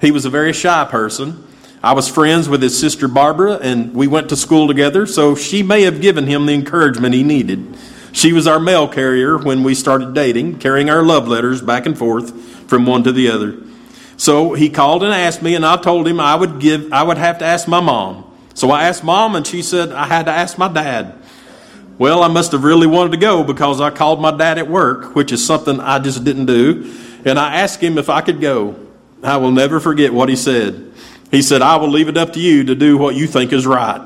He 0.00 0.10
was 0.10 0.24
a 0.24 0.30
very 0.30 0.52
shy 0.52 0.84
person, 0.84 1.45
I 1.86 1.92
was 1.92 2.08
friends 2.08 2.48
with 2.48 2.62
his 2.62 2.76
sister 2.76 3.06
Barbara, 3.06 3.58
and 3.58 3.94
we 3.94 4.08
went 4.08 4.30
to 4.30 4.36
school 4.36 4.66
together, 4.66 5.06
so 5.06 5.36
she 5.36 5.62
may 5.62 5.82
have 5.82 6.00
given 6.00 6.26
him 6.26 6.44
the 6.44 6.52
encouragement 6.52 7.14
he 7.14 7.22
needed. 7.22 7.76
She 8.10 8.32
was 8.32 8.48
our 8.48 8.58
mail 8.58 8.88
carrier 8.88 9.38
when 9.38 9.62
we 9.62 9.76
started 9.76 10.12
dating, 10.12 10.58
carrying 10.58 10.90
our 10.90 11.04
love 11.04 11.28
letters 11.28 11.62
back 11.62 11.86
and 11.86 11.96
forth 11.96 12.34
from 12.68 12.86
one 12.86 13.04
to 13.04 13.12
the 13.12 13.30
other. 13.30 13.62
So 14.16 14.54
he 14.54 14.68
called 14.68 15.04
and 15.04 15.14
asked 15.14 15.42
me, 15.42 15.54
and 15.54 15.64
I 15.64 15.76
told 15.76 16.08
him 16.08 16.18
I 16.18 16.34
would 16.34 16.58
give 16.58 16.92
I 16.92 17.04
would 17.04 17.18
have 17.18 17.38
to 17.38 17.44
ask 17.44 17.68
my 17.68 17.80
mom. 17.80 18.36
So 18.54 18.72
I 18.72 18.88
asked 18.88 19.04
mom, 19.04 19.36
and 19.36 19.46
she 19.46 19.62
said 19.62 19.92
I 19.92 20.06
had 20.06 20.26
to 20.26 20.32
ask 20.32 20.58
my 20.58 20.66
dad. 20.66 21.14
Well, 21.98 22.24
I 22.24 22.28
must 22.28 22.50
have 22.50 22.64
really 22.64 22.88
wanted 22.88 23.12
to 23.12 23.18
go 23.18 23.44
because 23.44 23.80
I 23.80 23.90
called 23.90 24.20
my 24.20 24.36
dad 24.36 24.58
at 24.58 24.68
work, 24.68 25.14
which 25.14 25.30
is 25.30 25.46
something 25.46 25.78
I 25.78 26.00
just 26.00 26.24
didn't 26.24 26.46
do, 26.46 26.92
and 27.24 27.38
I 27.38 27.60
asked 27.60 27.80
him 27.80 27.96
if 27.96 28.10
I 28.10 28.22
could 28.22 28.40
go. 28.40 28.74
I 29.22 29.36
will 29.36 29.52
never 29.52 29.78
forget 29.78 30.12
what 30.12 30.28
he 30.28 30.34
said. 30.34 30.82
He 31.30 31.42
said, 31.42 31.62
I 31.62 31.76
will 31.76 31.90
leave 31.90 32.08
it 32.08 32.16
up 32.16 32.32
to 32.34 32.40
you 32.40 32.64
to 32.64 32.74
do 32.74 32.96
what 32.96 33.14
you 33.14 33.26
think 33.26 33.52
is 33.52 33.66
right. 33.66 34.00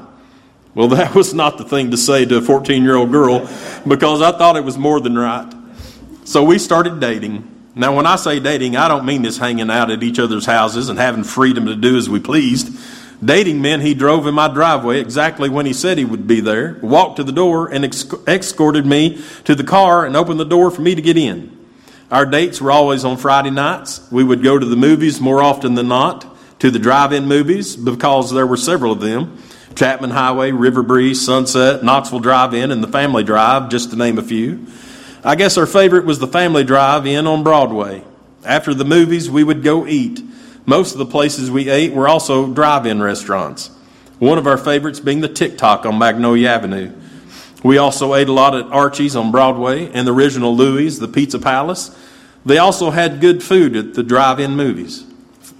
Well, 0.74 0.88
that 0.96 1.14
was 1.14 1.34
not 1.34 1.58
the 1.58 1.64
thing 1.64 1.90
to 1.90 1.96
say 1.96 2.24
to 2.24 2.36
a 2.36 2.42
14 2.42 2.82
year 2.82 2.96
old 2.96 3.10
girl 3.10 3.48
because 3.86 4.22
I 4.22 4.32
thought 4.32 4.56
it 4.56 4.64
was 4.64 4.78
more 4.78 5.00
than 5.00 5.18
right. 5.18 5.52
So 6.24 6.44
we 6.44 6.58
started 6.58 7.00
dating. 7.00 7.46
Now, 7.74 7.94
when 7.96 8.06
I 8.06 8.16
say 8.16 8.40
dating, 8.40 8.76
I 8.76 8.88
don't 8.88 9.04
mean 9.04 9.22
this 9.22 9.38
hanging 9.38 9.70
out 9.70 9.90
at 9.90 10.02
each 10.02 10.18
other's 10.18 10.46
houses 10.46 10.88
and 10.88 10.98
having 10.98 11.24
freedom 11.24 11.66
to 11.66 11.76
do 11.76 11.96
as 11.96 12.08
we 12.08 12.20
pleased. 12.20 12.76
Dating 13.24 13.60
meant 13.60 13.82
he 13.82 13.94
drove 13.94 14.26
in 14.26 14.34
my 14.34 14.48
driveway 14.48 14.98
exactly 14.98 15.48
when 15.48 15.66
he 15.66 15.72
said 15.72 15.98
he 15.98 16.04
would 16.04 16.26
be 16.26 16.40
there, 16.40 16.78
walked 16.82 17.16
to 17.16 17.24
the 17.24 17.32
door, 17.32 17.68
and 17.68 17.84
ex- 17.84 18.06
escorted 18.26 18.86
me 18.86 19.22
to 19.44 19.54
the 19.54 19.64
car 19.64 20.06
and 20.06 20.16
opened 20.16 20.40
the 20.40 20.44
door 20.44 20.70
for 20.70 20.80
me 20.80 20.94
to 20.94 21.02
get 21.02 21.18
in. 21.18 21.56
Our 22.10 22.26
dates 22.26 22.60
were 22.60 22.72
always 22.72 23.04
on 23.04 23.18
Friday 23.18 23.50
nights. 23.50 24.10
We 24.10 24.24
would 24.24 24.42
go 24.42 24.58
to 24.58 24.66
the 24.66 24.76
movies 24.76 25.20
more 25.20 25.42
often 25.42 25.74
than 25.74 25.88
not, 25.88 26.26
to 26.60 26.70
the 26.70 26.78
drive 26.78 27.12
in 27.12 27.26
movies, 27.26 27.76
because 27.76 28.32
there 28.32 28.46
were 28.46 28.56
several 28.56 28.92
of 28.92 29.00
them 29.00 29.36
Chapman 29.74 30.10
Highway, 30.10 30.50
River 30.50 30.82
Breeze, 30.82 31.24
Sunset, 31.24 31.82
Knoxville 31.82 32.20
Drive 32.20 32.54
In, 32.54 32.70
and 32.70 32.82
the 32.82 32.88
Family 32.88 33.22
Drive, 33.22 33.68
just 33.70 33.90
to 33.90 33.96
name 33.96 34.18
a 34.18 34.22
few. 34.22 34.66
I 35.22 35.36
guess 35.36 35.56
our 35.56 35.66
favorite 35.66 36.04
was 36.04 36.18
the 36.18 36.26
Family 36.26 36.64
Drive 36.64 37.06
In 37.06 37.26
on 37.26 37.42
Broadway. 37.42 38.02
After 38.44 38.74
the 38.74 38.84
movies, 38.84 39.30
we 39.30 39.44
would 39.44 39.62
go 39.62 39.86
eat. 39.86 40.22
Most 40.66 40.92
of 40.92 40.98
the 40.98 41.06
places 41.06 41.50
we 41.50 41.68
ate 41.68 41.92
were 41.92 42.08
also 42.08 42.52
drive 42.52 42.86
in 42.86 43.02
restaurants. 43.02 43.70
One 44.18 44.38
of 44.38 44.46
our 44.46 44.58
favorites 44.58 45.00
being 45.00 45.20
the 45.20 45.28
TikTok 45.28 45.86
on 45.86 45.98
Magnolia 45.98 46.48
Avenue. 46.48 46.92
We 47.62 47.78
also 47.78 48.14
ate 48.14 48.28
a 48.28 48.32
lot 48.32 48.54
at 48.54 48.66
Archie's 48.66 49.16
on 49.16 49.30
Broadway 49.30 49.90
and 49.92 50.06
the 50.06 50.14
original 50.14 50.54
Louis, 50.54 50.98
the 50.98 51.08
Pizza 51.08 51.38
Palace. 51.38 51.96
They 52.44 52.58
also 52.58 52.90
had 52.90 53.20
good 53.20 53.42
food 53.42 53.76
at 53.76 53.94
the 53.94 54.02
drive 54.02 54.40
in 54.40 54.56
movies, 54.56 55.04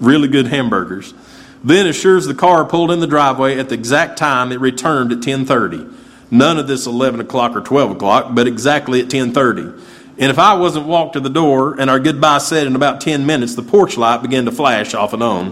really 0.00 0.28
good 0.28 0.46
hamburgers. 0.46 1.14
Then, 1.62 1.86
as 1.86 1.96
sure 1.96 2.16
as 2.16 2.26
the 2.26 2.34
car 2.34 2.64
pulled 2.64 2.90
in 2.90 3.00
the 3.00 3.06
driveway 3.06 3.58
at 3.58 3.68
the 3.68 3.74
exact 3.74 4.18
time 4.18 4.50
it 4.50 4.60
returned 4.60 5.12
at 5.12 5.16
1030. 5.16 5.86
None 6.30 6.58
of 6.58 6.66
this 6.66 6.86
11 6.86 7.20
o'clock 7.20 7.54
or 7.56 7.60
12 7.60 7.92
o'clock, 7.92 8.34
but 8.34 8.46
exactly 8.46 9.00
at 9.00 9.12
1030. 9.12 9.82
And 10.18 10.30
if 10.30 10.38
I 10.38 10.54
wasn't 10.54 10.86
walked 10.86 11.14
to 11.14 11.20
the 11.20 11.30
door 11.30 11.78
and 11.80 11.90
our 11.90 11.98
goodbye 11.98 12.38
said 12.38 12.66
in 12.66 12.76
about 12.76 13.00
10 13.00 13.26
minutes, 13.26 13.54
the 13.54 13.62
porch 13.62 13.96
light 13.96 14.22
began 14.22 14.44
to 14.44 14.52
flash 14.52 14.94
off 14.94 15.12
and 15.12 15.22
on. 15.22 15.50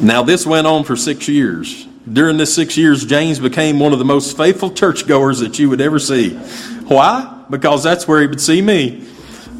Now, 0.00 0.22
this 0.22 0.46
went 0.46 0.66
on 0.66 0.84
for 0.84 0.94
six 0.94 1.26
years. 1.26 1.86
During 2.10 2.36
this 2.36 2.54
six 2.54 2.76
years, 2.76 3.04
James 3.04 3.38
became 3.38 3.78
one 3.78 3.92
of 3.92 3.98
the 3.98 4.04
most 4.04 4.36
faithful 4.36 4.70
churchgoers 4.70 5.40
that 5.40 5.58
you 5.58 5.68
would 5.68 5.80
ever 5.80 5.98
see. 5.98 6.36
Why? 6.86 7.44
Because 7.50 7.82
that's 7.82 8.06
where 8.06 8.20
he 8.20 8.26
would 8.26 8.40
see 8.40 8.62
me. 8.62 9.06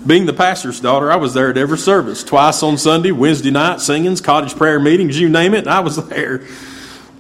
Being 0.09 0.25
the 0.25 0.33
pastor's 0.33 0.81
daughter, 0.81 1.13
I 1.13 1.17
was 1.17 1.35
there 1.35 1.51
at 1.51 1.59
every 1.59 1.77
service. 1.77 2.25
Twice 2.25 2.63
on 2.63 2.79
Sunday, 2.79 3.13
Wednesday 3.13 3.51
night, 3.51 3.83
singings, 3.83 4.23
cottage 4.23 4.57
prayer 4.57 4.81
meetings, 4.81 5.21
you 5.21 5.29
name 5.29 5.53
it, 5.53 5.67
I 5.67 5.81
was 5.81 5.97
there. 6.09 6.47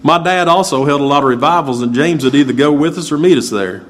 My 0.02 0.16
dad 0.16 0.48
also 0.48 0.86
held 0.86 1.02
a 1.02 1.04
lot 1.04 1.22
of 1.22 1.28
revivals, 1.28 1.82
and 1.82 1.92
James 1.92 2.24
would 2.24 2.34
either 2.34 2.54
go 2.54 2.72
with 2.72 2.96
us 2.96 3.12
or 3.12 3.18
meet 3.18 3.36
us 3.36 3.50
there. 3.50 3.84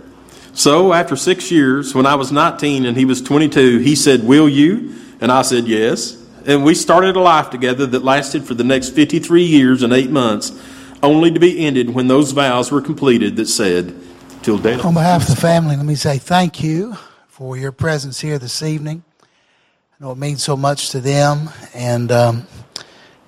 So, 0.52 0.92
after 0.92 1.14
six 1.14 1.52
years, 1.52 1.94
when 1.94 2.06
I 2.06 2.16
was 2.16 2.32
19 2.32 2.86
and 2.86 2.96
he 2.96 3.04
was 3.04 3.22
22, 3.22 3.78
he 3.78 3.94
said, 3.94 4.24
Will 4.24 4.48
you? 4.48 4.96
And 5.20 5.30
I 5.30 5.42
said, 5.42 5.68
Yes. 5.68 6.20
And 6.44 6.64
we 6.64 6.74
started 6.74 7.14
a 7.14 7.20
life 7.20 7.50
together 7.50 7.86
that 7.86 8.02
lasted 8.02 8.42
for 8.46 8.54
the 8.54 8.64
next 8.64 8.96
53 8.96 9.44
years 9.44 9.84
and 9.84 9.92
eight 9.92 10.10
months, 10.10 10.60
only 11.04 11.30
to 11.30 11.38
be 11.38 11.64
ended 11.64 11.94
when 11.94 12.08
those 12.08 12.32
vows 12.32 12.72
were 12.72 12.82
completed 12.82 13.36
that 13.36 13.46
said, 13.46 13.94
Till 14.42 14.58
death. 14.58 14.84
On 14.84 14.94
behalf 14.94 15.28
of 15.28 15.36
the 15.36 15.40
family, 15.40 15.76
let 15.76 15.86
me 15.86 15.94
say 15.94 16.18
thank 16.18 16.64
you 16.64 16.96
for 17.38 17.56
your 17.56 17.70
presence 17.70 18.18
here 18.18 18.36
this 18.36 18.64
evening. 18.64 19.00
I 19.22 19.26
know 20.00 20.10
it 20.10 20.18
means 20.18 20.42
so 20.42 20.56
much 20.56 20.90
to 20.90 21.00
them 21.00 21.50
and 21.72 22.10
um, 22.10 22.48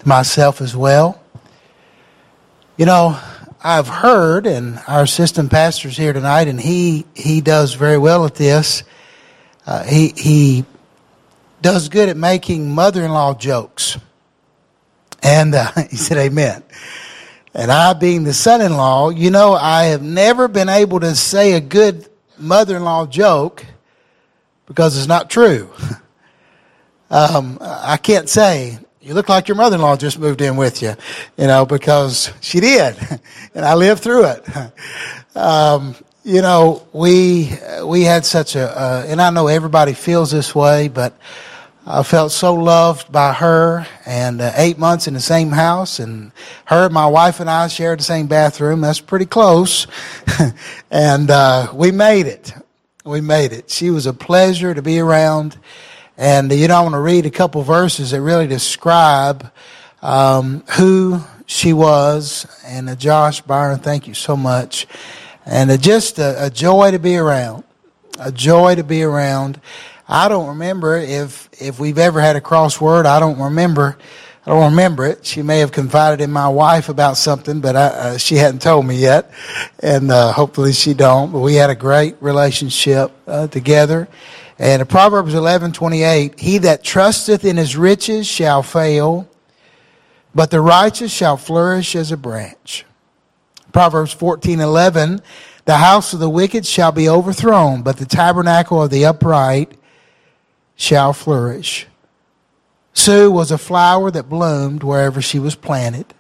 to 0.01 0.09
myself 0.09 0.61
as 0.61 0.75
well. 0.75 1.23
You 2.77 2.87
know, 2.87 3.17
I've 3.63 3.87
heard, 3.87 4.49
and 4.49 4.81
our 4.89 5.05
assistant 5.05 5.53
pastor's 5.53 5.97
here 5.97 6.13
tonight, 6.13 6.49
and 6.49 6.61
he 6.61 7.07
he 7.15 7.41
does 7.41 7.75
very 7.75 7.99
well 7.99 8.27
at 8.27 8.35
this. 8.35 8.83
Uh, 9.65 9.85
he 9.85 10.09
he 10.17 10.65
does 11.63 11.89
good 11.89 12.09
at 12.09 12.17
making 12.17 12.75
mother-in-law 12.75 13.35
jokes, 13.35 13.97
and 15.23 15.55
uh, 15.55 15.71
he 15.89 15.95
said, 15.97 16.19
"Amen." 16.19 16.65
And 17.55 17.71
I, 17.71 17.93
being 17.93 18.25
the 18.25 18.35
son-in-law, 18.35 19.11
you 19.11 19.31
know, 19.31 19.53
I 19.53 19.85
have 19.85 20.03
never 20.03 20.49
been 20.49 20.69
able 20.69 20.99
to 20.99 21.15
say 21.15 21.53
a 21.53 21.61
good 21.61 22.09
mother-in-law 22.39 23.07
joke 23.07 23.65
because 24.71 24.97
it's 24.97 25.09
not 25.09 25.29
true. 25.29 25.69
Um, 27.13 27.59
I 27.61 27.97
can't 27.97 28.29
say 28.29 28.79
you 29.01 29.15
look 29.15 29.29
like 29.29 29.49
your 29.49 29.57
mother-in-law 29.57 29.97
just 29.97 30.17
moved 30.21 30.41
in 30.41 30.57
with 30.57 30.81
you, 30.81 30.95
you 31.37 31.49
know, 31.49 31.67
because 31.67 32.33
she 32.41 32.61
did, 32.61 32.97
and 33.55 33.65
I 33.65 33.75
lived 33.75 34.03
through 34.03 34.27
it. 34.27 34.45
Um, 35.33 35.95
you 36.25 36.43
know, 36.43 36.87
we 36.93 37.53
we 37.85 38.03
had 38.03 38.27
such 38.27 38.57
a, 38.57 38.69
uh, 38.69 39.05
and 39.07 39.23
I 39.23 39.31
know 39.31 39.47
everybody 39.47 39.93
feels 39.93 40.33
this 40.33 40.57
way, 40.57 40.89
but 40.89 41.17
I 41.87 42.03
felt 42.03 42.33
so 42.33 42.55
loved 42.55 43.13
by 43.13 43.33
her, 43.35 43.87
and 44.05 44.41
uh, 44.41 44.53
eight 44.57 44.77
months 44.77 45.07
in 45.07 45.15
the 45.15 45.21
same 45.21 45.51
house, 45.51 46.01
and 46.01 46.33
her, 46.65 46.91
my 46.91 47.07
wife, 47.07 47.39
and 47.39 47.49
I 47.49 47.69
shared 47.69 48.01
the 48.01 48.05
same 48.05 48.27
bathroom. 48.27 48.81
That's 48.81 49.01
pretty 49.01 49.25
close, 49.25 49.87
and 50.91 51.31
uh, 51.31 51.71
we 51.73 51.93
made 51.93 52.27
it. 52.27 52.53
We 53.05 53.23
made 53.23 53.55
it. 53.55 53.71
She 53.71 53.89
was 53.89 54.05
a 54.05 54.13
pleasure 54.13 54.75
to 54.75 54.83
be 54.83 55.01
around. 55.01 55.57
And 56.19 56.53
you 56.53 56.69
know, 56.69 56.77
I 56.77 56.81
want 56.83 56.93
to 56.93 57.01
read 57.01 57.25
a 57.25 57.31
couple 57.31 57.63
verses 57.63 58.11
that 58.11 58.21
really 58.21 58.47
describe 58.47 59.51
um, 60.03 60.63
who 60.77 61.23
she 61.47 61.73
was. 61.73 62.47
And 62.63 62.91
uh, 62.91 62.97
Josh 62.97 63.41
Byron, 63.41 63.79
thank 63.79 64.07
you 64.07 64.13
so 64.13 64.37
much. 64.37 64.87
And 65.47 65.71
uh, 65.71 65.79
just 65.79 66.19
a, 66.19 66.47
a, 66.47 66.51
joy 66.51 66.91
to 66.91 66.99
be 66.99 67.17
around. 67.17 67.65
A 68.19 68.31
joy 68.31 68.75
to 68.75 68.85
be 68.85 69.03
around. 69.03 69.63
I 70.07 70.29
don't 70.29 70.49
remember 70.49 70.99
if 70.99 71.49
if 71.59 71.81
we've 71.81 71.97
ever 71.97 72.21
had 72.21 72.37
a 72.37 72.41
crossword. 72.43 73.07
I 73.07 73.19
don't 73.19 73.41
remember. 73.41 73.97
I 74.51 74.55
don't 74.55 74.73
remember 74.73 75.07
it. 75.07 75.25
She 75.25 75.43
may 75.43 75.61
have 75.61 75.71
confided 75.71 76.21
in 76.21 76.33
my 76.33 76.49
wife 76.49 76.89
about 76.89 77.17
something, 77.17 77.61
but 77.61 77.77
I, 77.77 77.87
uh, 77.87 78.19
she 78.19 78.35
hadn't 78.35 78.63
told 78.63 78.85
me 78.85 78.97
yet, 78.97 79.31
and 79.79 80.11
uh, 80.11 80.33
hopefully 80.33 80.73
she 80.73 80.93
don't. 80.93 81.31
But 81.31 81.39
we 81.39 81.55
had 81.55 81.71
a 81.71 81.77
great 81.77 82.17
relationship 82.21 83.13
uh, 83.29 83.47
together, 83.47 84.09
and 84.59 84.89
Proverbs 84.89 85.35
11, 85.35 85.71
28, 85.71 86.41
he 86.41 86.59
that 86.59 86.83
trusteth 86.83 87.45
in 87.45 87.59
his 87.59 87.77
riches 87.77 88.27
shall 88.27 88.65
fail, 88.65 89.29
but 90.35 90.51
the 90.51 90.61
righteous 90.61 91.13
shall 91.13 91.37
flourish 91.37 91.95
as 91.95 92.11
a 92.11 92.17
branch. 92.17 92.85
Proverbs 93.73 94.13
14, 94.13 94.59
11, 94.59 95.23
the 95.65 95.77
house 95.77 96.13
of 96.13 96.19
the 96.19 96.29
wicked 96.29 96.67
shall 96.67 96.91
be 96.91 97.09
overthrown, 97.09 97.83
but 97.83 97.99
the 97.99 98.05
tabernacle 98.05 98.83
of 98.83 98.91
the 98.91 99.05
upright 99.05 99.71
shall 100.75 101.13
flourish. 101.13 101.87
Sue 102.93 103.31
was 103.31 103.51
a 103.51 103.59
flower 103.59 104.11
that 104.11 104.29
bloomed 104.29 104.83
wherever 104.83 105.23
she 105.23 105.39
was 105.39 105.55
planted. 105.55 106.13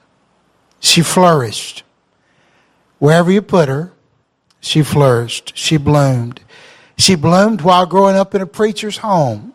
She 0.80 1.02
flourished. 1.02 1.82
Wherever 2.98 3.30
you 3.30 3.42
put 3.42 3.68
her, 3.68 3.92
she 4.60 4.82
flourished. 4.82 5.52
She 5.56 5.76
bloomed. 5.76 6.40
She 6.96 7.14
bloomed 7.14 7.62
while 7.62 7.86
growing 7.86 8.16
up 8.16 8.34
in 8.34 8.42
a 8.42 8.46
preacher's 8.46 8.98
home. 8.98 9.54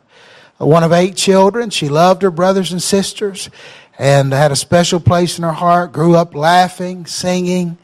One 0.58 0.84
of 0.84 0.94
eight 0.94 1.16
children, 1.16 1.70
she 1.70 1.90
loved 1.90 2.22
her 2.22 2.32
brothers 2.32 2.72
and 2.72 2.82
sisters 2.82 3.50
and 4.00 4.34
had 4.34 4.52
a 4.52 4.56
special 4.56 5.00
place 5.00 5.38
in 5.38 5.44
her 5.44 5.52
heart. 5.52 5.92
Grew 5.92 6.16
up 6.16 6.34
laughing, 6.34 7.06
singing, 7.06 7.78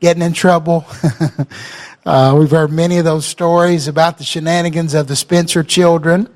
getting 0.00 0.22
in 0.22 0.32
trouble. 0.32 0.86
uh, 2.06 2.34
we've 2.38 2.50
heard 2.50 2.72
many 2.72 2.98
of 2.98 3.04
those 3.04 3.26
stories 3.26 3.88
about 3.88 4.18
the 4.18 4.24
shenanigans 4.24 4.94
of 4.94 5.06
the 5.06 5.16
Spencer 5.16 5.62
children. 5.62 6.28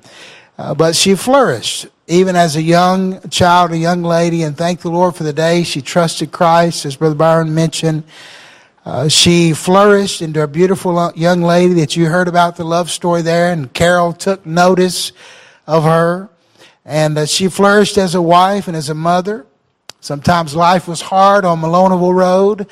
Uh, 0.63 0.73
but 0.73 0.95
she 0.95 1.17
flourished 1.17 1.89
even 2.07 2.37
as 2.37 2.55
a 2.55 2.63
young 2.63 3.21
child, 3.31 3.73
a 3.73 3.77
young 3.77 4.05
lady, 4.05 4.45
and 4.45 4.57
thank 4.57 4.79
the 4.79 4.91
Lord 4.91 5.17
for 5.17 5.25
the 5.25 5.33
day 5.33 5.65
she 5.65 5.83
trusted 5.83 6.31
Christ, 6.31 6.87
as 6.87 6.95
Brother 6.95 7.17
Byron 7.17 7.53
mentioned. 7.53 8.05
Uh, 8.87 9.09
she 9.09 9.55
flourished 9.55 10.23
into 10.23 10.41
a 10.41 10.47
beautiful 10.47 11.11
young 11.17 11.43
lady 11.43 11.75
that 11.75 11.97
you 11.97 12.07
heard 12.07 12.29
about 12.29 12.55
the 12.55 12.65
love 12.65 12.93
story 12.93 13.23
there, 13.23 13.51
and 13.53 13.75
Carol 13.75 14.13
took 14.13 14.47
notice 14.47 15.11
of 15.67 15.83
her. 15.83 16.29
And 16.85 17.19
uh, 17.19 17.27
she 17.27 17.49
flourished 17.49 17.99
as 17.99 18.15
a 18.15 18.23
wife 18.23 18.69
and 18.69 18.77
as 18.77 18.89
a 18.89 18.95
mother. 18.95 19.45
Sometimes 19.99 20.55
life 20.55 20.87
was 20.87 21.01
hard 21.01 21.45
on 21.45 21.61
Maloneyville 21.61 22.15
Road, 22.15 22.69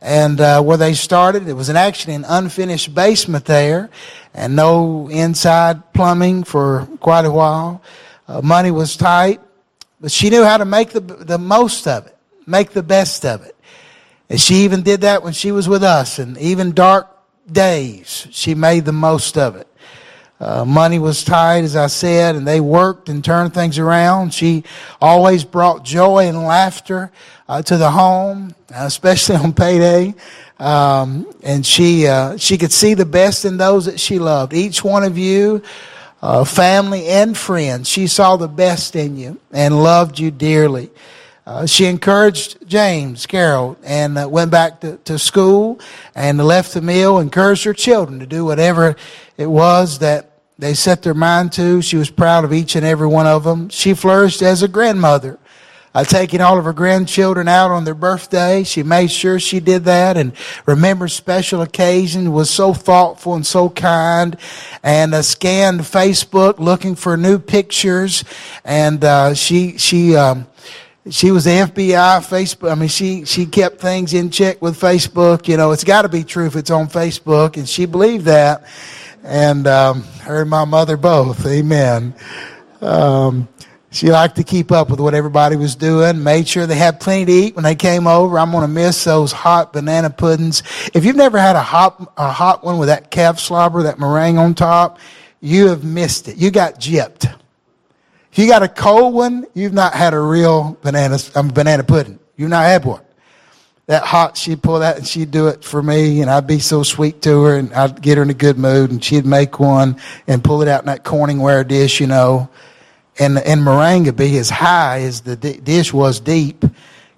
and 0.00 0.40
uh, 0.40 0.62
where 0.62 0.78
they 0.78 0.94
started, 0.94 1.46
it 1.46 1.52
was 1.52 1.68
an 1.68 1.76
actually 1.76 2.14
an 2.14 2.24
unfinished 2.26 2.94
basement 2.94 3.44
there, 3.44 3.90
and 4.34 4.56
no 4.56 5.08
inside 5.08 5.92
plumbing 5.94 6.44
for 6.44 6.86
quite 7.00 7.24
a 7.24 7.30
while. 7.30 7.82
Uh, 8.26 8.42
money 8.42 8.70
was 8.70 8.96
tight, 8.96 9.40
but 10.00 10.10
she 10.10 10.28
knew 10.28 10.44
how 10.44 10.56
to 10.56 10.64
make 10.64 10.90
the 10.90 11.00
the 11.00 11.38
most 11.38 11.86
of 11.86 12.06
it, 12.06 12.16
make 12.46 12.70
the 12.70 12.82
best 12.82 13.24
of 13.24 13.44
it. 13.44 13.54
And 14.28 14.40
she 14.40 14.64
even 14.64 14.82
did 14.82 15.02
that 15.02 15.22
when 15.22 15.32
she 15.32 15.52
was 15.52 15.68
with 15.68 15.82
us. 15.82 16.18
And 16.18 16.36
even 16.38 16.72
dark 16.72 17.08
days, 17.50 18.26
she 18.30 18.54
made 18.54 18.84
the 18.84 18.92
most 18.92 19.36
of 19.36 19.56
it. 19.56 19.68
Uh, 20.40 20.64
money 20.64 20.98
was 20.98 21.24
tight, 21.24 21.62
as 21.62 21.76
I 21.76 21.86
said, 21.86 22.34
and 22.34 22.46
they 22.46 22.60
worked 22.60 23.08
and 23.08 23.24
turned 23.24 23.54
things 23.54 23.78
around. 23.78 24.34
She 24.34 24.64
always 25.00 25.44
brought 25.44 25.84
joy 25.84 26.26
and 26.26 26.42
laughter 26.42 27.12
uh, 27.48 27.62
to 27.62 27.76
the 27.76 27.90
home, 27.90 28.54
especially 28.74 29.36
on 29.44 29.52
payday. 29.52 30.14
Um, 30.58 31.26
and 31.42 31.66
she 31.66 32.06
uh, 32.06 32.36
she 32.36 32.58
could 32.58 32.72
see 32.72 32.94
the 32.94 33.04
best 33.04 33.44
in 33.44 33.56
those 33.56 33.86
that 33.86 33.98
she 33.98 34.18
loved. 34.18 34.52
Each 34.52 34.84
one 34.84 35.02
of 35.02 35.18
you, 35.18 35.62
uh, 36.22 36.44
family 36.44 37.06
and 37.06 37.36
friends, 37.36 37.88
she 37.88 38.06
saw 38.06 38.36
the 38.36 38.48
best 38.48 38.94
in 38.94 39.16
you 39.16 39.40
and 39.52 39.82
loved 39.82 40.18
you 40.18 40.30
dearly. 40.30 40.90
Uh, 41.46 41.66
she 41.66 41.84
encouraged 41.84 42.66
James 42.66 43.26
Carroll 43.26 43.76
and 43.84 44.16
uh, 44.16 44.26
went 44.26 44.50
back 44.50 44.80
to, 44.80 44.96
to 44.98 45.18
school 45.18 45.78
and 46.14 46.38
left 46.38 46.72
the 46.72 46.80
mill, 46.80 47.18
encouraged 47.18 47.64
her 47.64 47.74
children 47.74 48.18
to 48.20 48.26
do 48.26 48.46
whatever 48.46 48.96
it 49.36 49.46
was 49.46 49.98
that 49.98 50.30
they 50.58 50.72
set 50.72 51.02
their 51.02 51.14
mind 51.14 51.52
to. 51.52 51.82
She 51.82 51.96
was 51.96 52.08
proud 52.08 52.44
of 52.44 52.52
each 52.52 52.76
and 52.76 52.86
every 52.86 53.08
one 53.08 53.26
of 53.26 53.44
them. 53.44 53.68
She 53.68 53.92
flourished 53.92 54.40
as 54.40 54.62
a 54.62 54.68
grandmother. 54.68 55.38
Uh, 55.94 56.02
taking 56.02 56.40
all 56.40 56.58
of 56.58 56.64
her 56.64 56.72
grandchildren 56.72 57.46
out 57.46 57.70
on 57.70 57.84
their 57.84 57.94
birthday. 57.94 58.64
She 58.64 58.82
made 58.82 59.12
sure 59.12 59.38
she 59.38 59.60
did 59.60 59.84
that 59.84 60.16
and 60.16 60.32
remembered 60.66 61.12
special 61.12 61.62
occasions, 61.62 62.28
was 62.28 62.50
so 62.50 62.74
thoughtful 62.74 63.34
and 63.34 63.46
so 63.46 63.70
kind, 63.70 64.36
and 64.82 65.14
uh, 65.14 65.22
scanned 65.22 65.80
Facebook 65.82 66.58
looking 66.58 66.96
for 66.96 67.16
new 67.16 67.38
pictures. 67.38 68.24
And 68.64 69.04
uh, 69.04 69.34
she, 69.34 69.78
she, 69.78 70.16
um, 70.16 70.48
she 71.10 71.30
was 71.30 71.44
the 71.44 71.50
FBI, 71.50 72.26
Facebook. 72.26 72.72
I 72.72 72.74
mean, 72.74 72.88
she, 72.88 73.24
she 73.24 73.46
kept 73.46 73.80
things 73.80 74.14
in 74.14 74.30
check 74.30 74.62
with 74.62 74.80
Facebook. 74.80 75.46
You 75.46 75.56
know, 75.56 75.72
it's 75.72 75.84
got 75.84 76.02
to 76.02 76.08
be 76.08 76.24
true 76.24 76.46
if 76.46 76.56
it's 76.56 76.70
on 76.70 76.88
Facebook. 76.88 77.56
And 77.56 77.68
she 77.68 77.84
believed 77.86 78.24
that. 78.24 78.64
And 79.22 79.66
um, 79.66 80.02
her 80.22 80.40
and 80.40 80.50
my 80.50 80.64
mother 80.64 80.96
both. 80.96 81.46
Amen. 81.46 82.14
Um, 82.80 83.48
she 83.94 84.10
liked 84.10 84.36
to 84.36 84.42
keep 84.42 84.72
up 84.72 84.90
with 84.90 84.98
what 84.98 85.14
everybody 85.14 85.54
was 85.54 85.76
doing, 85.76 86.24
made 86.24 86.48
sure 86.48 86.66
they 86.66 86.74
had 86.74 86.98
plenty 86.98 87.26
to 87.26 87.32
eat 87.32 87.54
when 87.54 87.62
they 87.62 87.76
came 87.76 88.08
over. 88.08 88.40
I'm 88.40 88.50
going 88.50 88.62
to 88.62 88.68
miss 88.68 89.04
those 89.04 89.30
hot 89.30 89.72
banana 89.72 90.10
puddings. 90.10 90.64
If 90.92 91.04
you've 91.04 91.14
never 91.14 91.38
had 91.38 91.54
a 91.54 91.62
hot, 91.62 92.12
a 92.16 92.32
hot 92.32 92.64
one 92.64 92.78
with 92.78 92.88
that 92.88 93.12
calf 93.12 93.38
slobber, 93.38 93.84
that 93.84 94.00
meringue 94.00 94.36
on 94.36 94.54
top, 94.54 94.98
you 95.40 95.68
have 95.68 95.84
missed 95.84 96.26
it. 96.26 96.36
You 96.36 96.50
got 96.50 96.80
gypped. 96.80 97.32
If 98.32 98.38
you 98.40 98.48
got 98.48 98.64
a 98.64 98.68
cold 98.68 99.14
one, 99.14 99.46
you've 99.54 99.72
not 99.72 99.94
had 99.94 100.12
a 100.12 100.18
real 100.18 100.76
banana, 100.82 101.18
um, 101.36 101.48
banana 101.48 101.84
pudding. 101.84 102.18
You've 102.36 102.50
not 102.50 102.64
had 102.64 102.84
one. 102.84 103.02
That 103.86 104.02
hot, 104.02 104.36
she'd 104.36 104.60
pull 104.60 104.80
that 104.80 104.96
and 104.96 105.06
she'd 105.06 105.30
do 105.30 105.46
it 105.46 105.62
for 105.62 105.80
me, 105.80 106.20
and 106.20 106.28
I'd 106.28 106.48
be 106.48 106.58
so 106.58 106.82
sweet 106.82 107.22
to 107.22 107.44
her, 107.44 107.58
and 107.58 107.72
I'd 107.72 108.02
get 108.02 108.16
her 108.16 108.24
in 108.24 108.30
a 108.30 108.34
good 108.34 108.58
mood, 108.58 108.90
and 108.90 109.04
she'd 109.04 109.24
make 109.24 109.60
one 109.60 109.98
and 110.26 110.42
pull 110.42 110.62
it 110.62 110.68
out 110.68 110.80
in 110.80 110.86
that 110.86 111.04
Corningware 111.04 111.68
dish, 111.68 112.00
you 112.00 112.08
know. 112.08 112.48
And, 113.18 113.38
and 113.38 113.64
meringue 113.64 114.10
be 114.12 114.38
as 114.38 114.50
high 114.50 115.02
as 115.02 115.20
the 115.20 115.36
d- 115.36 115.58
dish 115.58 115.92
was 115.92 116.18
deep, 116.18 116.64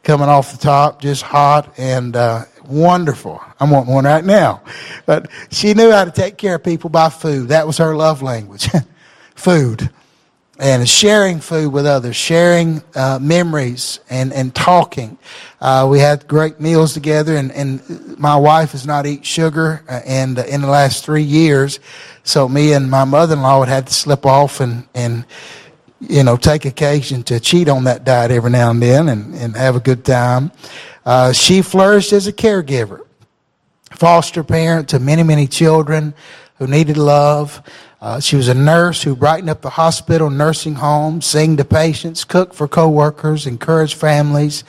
coming 0.03 0.29
off 0.29 0.53
the 0.53 0.59
top, 0.59 1.01
just 1.01 1.23
hot 1.23 1.73
and 1.79 2.15
uh, 2.15 2.45
wonderful. 2.69 3.43
I'm 3.59 3.71
wanting 3.71 3.95
one 3.95 4.05
right 4.05 4.25
now. 4.25 4.63
But 5.07 5.31
she 5.51 5.75
knew 5.75 5.91
how 5.91 6.05
to 6.05 6.11
take 6.11 6.37
care 6.37 6.57
of 6.57 6.65
people 6.65 6.91
by 6.91 7.09
food. 7.09 7.49
That 7.49 7.67
was 7.67 7.79
her 7.79 7.95
love 7.97 8.23
language 8.23 8.69
food 9.35 9.91
and 10.59 10.89
sharing 10.89 11.41
food 11.41 11.71
with 11.71 11.87
others, 11.87 12.17
sharing 12.17 12.83
uh, 12.95 13.19
memories 13.21 14.01
and, 14.09 14.33
and 14.33 14.55
talking. 14.55 15.19
Uh, 15.61 15.87
we 15.91 15.99
had 15.99 16.27
great 16.27 16.61
meals 16.61 16.95
together, 16.95 17.37
and, 17.37 17.53
and 17.53 18.19
my 18.19 18.37
wife 18.37 18.73
does 18.73 18.87
not 18.87 19.07
eat 19.07 19.25
sugar, 19.25 19.85
and 19.89 20.39
uh, 20.39 20.45
in 20.45 20.63
the 20.63 20.69
last 20.69 21.05
three 21.05 21.23
years, 21.23 21.79
so 22.25 22.49
me 22.49 22.73
and 22.73 22.91
my 22.91 23.05
mother-in-law 23.05 23.61
would 23.61 23.69
have 23.69 23.85
to 23.85 23.95
slip 23.95 24.25
off 24.25 24.61
and, 24.61 24.87
and 24.95 25.27
you 26.09 26.23
know, 26.23 26.37
take 26.37 26.65
occasion 26.65 27.23
to 27.25 27.41
cheat 27.41 27.69
on 27.69 27.85
that 27.85 28.05
diet 28.05 28.31
every 28.31 28.51
now 28.51 28.71
and 28.71 28.83
then 28.83 29.09
and, 29.09 29.35
and 29.35 29.57
have 29.57 29.77
a 29.77 29.81
good 29.81 30.05
time. 30.05 30.53
Uh, 31.05 31.33
she 31.33 31.63
flourished 31.63 32.13
as 32.13 32.27
a 32.27 32.33
caregiver, 32.33 33.01
foster 33.93 34.43
parent 34.43 34.89
to 34.89 34.99
many, 34.99 35.23
many 35.23 35.47
children 35.47 36.15
who 36.59 36.67
needed 36.67 36.97
love. 36.97 37.63
Uh, 38.01 38.21
she 38.21 38.37
was 38.37 38.49
a 38.49 38.55
nurse 38.55 39.03
who 39.03 39.17
brightened 39.17 39.51
up 39.51 39.63
the 39.63 39.71
hospital, 39.71 40.31
nursing 40.31 40.75
home, 40.75 41.21
sang 41.21 41.57
to 41.57 41.65
patients, 41.65 42.25
cooked 42.25 42.55
for 42.55 42.69
coworkers, 42.69 43.47
encouraged 43.47 43.95
families, 43.95 44.65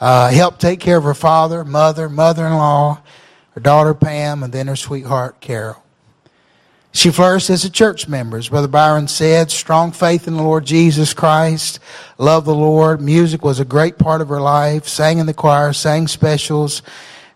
uh, 0.00 0.30
helped 0.30 0.60
take 0.60 0.80
care 0.80 0.98
of 0.98 1.04
her 1.04 1.14
father, 1.14 1.64
mother, 1.64 2.08
mother-in-law, 2.08 3.00
her 3.50 3.60
daughter 3.60 3.94
Pam, 3.94 4.42
and 4.42 4.52
then 4.52 4.66
her 4.66 4.76
sweetheart 4.76 5.40
Carol. 5.40 5.85
She 6.96 7.10
flourished 7.10 7.50
as 7.50 7.62
a 7.66 7.70
church 7.70 8.08
member, 8.08 8.38
as 8.38 8.48
Brother 8.48 8.68
Byron 8.68 9.06
said, 9.06 9.50
strong 9.50 9.92
faith 9.92 10.26
in 10.26 10.34
the 10.34 10.42
Lord 10.42 10.64
Jesus 10.64 11.12
Christ, 11.12 11.78
loved 12.16 12.46
the 12.46 12.54
Lord. 12.54 13.02
Music 13.02 13.44
was 13.44 13.60
a 13.60 13.66
great 13.66 13.98
part 13.98 14.22
of 14.22 14.30
her 14.30 14.40
life, 14.40 14.88
sang 14.88 15.18
in 15.18 15.26
the 15.26 15.34
choir, 15.34 15.74
sang 15.74 16.08
specials, 16.08 16.80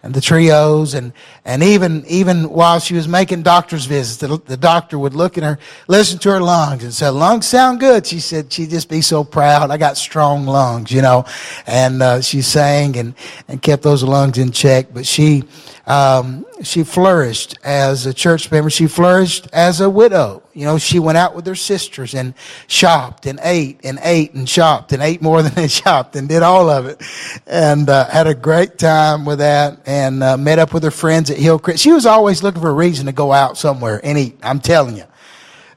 and 0.02 0.14
the 0.14 0.20
trios 0.22 0.94
and, 0.94 1.12
and 1.44 1.62
even, 1.62 2.06
even 2.06 2.48
while 2.48 2.80
she 2.80 2.94
was 2.94 3.06
making 3.06 3.42
doctor's 3.42 3.84
visits, 3.84 4.16
the, 4.16 4.38
the 4.46 4.56
doctor 4.56 4.98
would 4.98 5.12
look 5.12 5.36
at 5.36 5.44
her, 5.44 5.58
listen 5.88 6.18
to 6.20 6.30
her 6.30 6.40
lungs 6.40 6.82
and 6.82 6.94
say, 6.94 7.10
lungs 7.10 7.46
sound 7.46 7.80
good. 7.80 8.06
She 8.06 8.18
said 8.18 8.50
she'd 8.50 8.70
just 8.70 8.88
be 8.88 9.02
so 9.02 9.24
proud. 9.24 9.70
I 9.70 9.76
got 9.76 9.98
strong 9.98 10.46
lungs, 10.46 10.90
you 10.90 11.02
know, 11.02 11.26
and, 11.66 12.02
uh, 12.02 12.22
she 12.22 12.40
sang 12.40 12.96
and, 12.96 13.14
and 13.46 13.60
kept 13.60 13.82
those 13.82 14.02
lungs 14.02 14.38
in 14.38 14.52
check. 14.52 14.86
But 14.94 15.04
she, 15.04 15.44
um, 15.90 16.46
she 16.62 16.84
flourished 16.84 17.58
as 17.64 18.06
a 18.06 18.14
church 18.14 18.48
member. 18.52 18.70
She 18.70 18.86
flourished 18.86 19.48
as 19.52 19.80
a 19.80 19.90
widow. 19.90 20.40
You 20.54 20.64
know, 20.64 20.78
she 20.78 21.00
went 21.00 21.18
out 21.18 21.34
with 21.34 21.44
her 21.46 21.56
sisters 21.56 22.14
and 22.14 22.34
shopped 22.68 23.26
and 23.26 23.40
ate 23.42 23.80
and 23.82 23.98
ate 24.04 24.32
and 24.34 24.48
shopped 24.48 24.92
and 24.92 25.02
ate 25.02 25.20
more 25.20 25.42
than 25.42 25.52
they 25.54 25.66
shopped 25.66 26.14
and 26.14 26.28
did 26.28 26.44
all 26.44 26.70
of 26.70 26.86
it. 26.86 27.02
And 27.44 27.88
uh, 27.90 28.06
had 28.08 28.28
a 28.28 28.36
great 28.36 28.78
time 28.78 29.24
with 29.24 29.40
that 29.40 29.80
and 29.84 30.22
uh, 30.22 30.36
met 30.36 30.60
up 30.60 30.72
with 30.72 30.84
her 30.84 30.92
friends 30.92 31.28
at 31.28 31.38
Hillcrest. 31.38 31.82
She 31.82 31.90
was 31.90 32.06
always 32.06 32.40
looking 32.40 32.62
for 32.62 32.70
a 32.70 32.74
reason 32.74 33.06
to 33.06 33.12
go 33.12 33.32
out 33.32 33.58
somewhere 33.58 34.00
and 34.04 34.16
eat. 34.16 34.38
I'm 34.44 34.60
telling 34.60 34.96
you. 34.96 35.04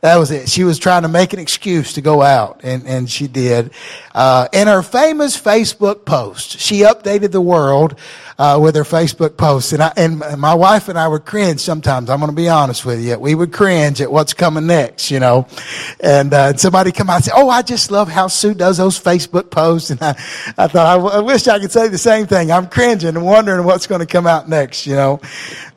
That 0.03 0.17
was 0.17 0.31
it. 0.31 0.49
She 0.49 0.65
was 0.65 0.79
trying 0.79 1.03
to 1.03 1.07
make 1.07 1.31
an 1.31 1.39
excuse 1.39 1.93
to 1.93 2.01
go 2.01 2.21
out, 2.21 2.59
and, 2.61 2.85
and 2.85 3.09
she 3.09 3.27
did. 3.27 3.71
Uh, 4.13 4.49
in 4.51 4.67
her 4.67 4.83
famous 4.83 5.39
Facebook 5.39 6.03
post, 6.03 6.59
she 6.59 6.79
updated 6.79 7.31
the 7.31 7.39
world 7.39 7.97
uh, 8.37 8.59
with 8.61 8.75
her 8.75 8.83
Facebook 8.83 9.37
post. 9.37 9.71
and 9.71 9.81
I, 9.81 9.93
and 9.95 10.21
my 10.37 10.55
wife 10.55 10.89
and 10.89 10.99
I 10.99 11.07
would 11.07 11.23
cringe 11.23 11.61
sometimes. 11.61 12.09
I'm 12.09 12.19
going 12.19 12.29
to 12.29 12.35
be 12.35 12.49
honest 12.49 12.83
with 12.83 13.01
you. 13.01 13.17
We 13.17 13.33
would 13.33 13.53
cringe 13.53 14.01
at 14.01 14.11
what's 14.11 14.33
coming 14.33 14.67
next, 14.67 15.09
you 15.09 15.21
know. 15.21 15.47
And 16.01 16.33
uh, 16.33 16.57
somebody 16.57 16.91
come 16.91 17.09
out 17.09 17.15
and 17.17 17.23
say, 17.23 17.31
"Oh, 17.33 17.47
I 17.47 17.61
just 17.61 17.89
love 17.89 18.09
how 18.09 18.27
Sue 18.27 18.53
does 18.53 18.75
those 18.75 18.99
Facebook 18.99 19.51
posts," 19.51 19.89
and 19.89 20.01
I, 20.01 20.09
I 20.57 20.67
thought 20.67 20.75
I, 20.75 20.95
w- 20.95 21.15
I 21.15 21.19
wish 21.19 21.47
I 21.47 21.59
could 21.59 21.71
say 21.71 21.87
the 21.87 21.97
same 21.97 22.27
thing. 22.27 22.51
I'm 22.51 22.67
cringing 22.67 23.07
and 23.07 23.25
wondering 23.25 23.65
what's 23.65 23.87
going 23.87 24.01
to 24.01 24.05
come 24.05 24.27
out 24.27 24.49
next, 24.49 24.85
you 24.85 24.95
know. 24.95 25.21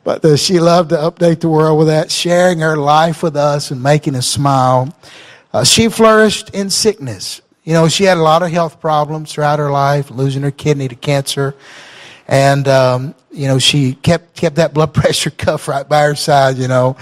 But 0.03 0.23
uh, 0.23 0.37
she 0.37 0.59
loved 0.59 0.89
to 0.91 0.95
update 0.97 1.41
the 1.41 1.49
world 1.49 1.77
with 1.79 1.87
that, 1.87 2.11
sharing 2.11 2.59
her 2.59 2.77
life 2.77 3.23
with 3.23 3.35
us 3.35 3.71
and 3.71 3.83
making 3.83 4.15
us 4.17 4.27
smile. 4.27 4.93
Uh, 5.53 5.63
she 5.63 5.89
flourished 5.89 6.49
in 6.51 6.69
sickness. 6.69 7.41
You 7.63 7.73
know, 7.73 7.87
she 7.87 8.03
had 8.05 8.17
a 8.17 8.21
lot 8.21 8.43
of 8.43 8.51
health 8.51 8.79
problems 8.79 9.33
throughout 9.33 9.59
her 9.59 9.71
life, 9.71 10.09
losing 10.11 10.43
her 10.43 10.51
kidney 10.51 10.87
to 10.87 10.95
cancer. 10.95 11.55
And, 12.27 12.67
um, 12.67 13.15
you 13.31 13.47
know, 13.47 13.57
she 13.57 13.93
kept, 13.93 14.35
kept 14.35 14.57
that 14.57 14.73
blood 14.73 14.93
pressure 14.93 15.29
cuff 15.29 15.67
right 15.67 15.87
by 15.87 16.03
her 16.03 16.15
side, 16.15 16.57
you 16.57 16.67
know, 16.67 16.97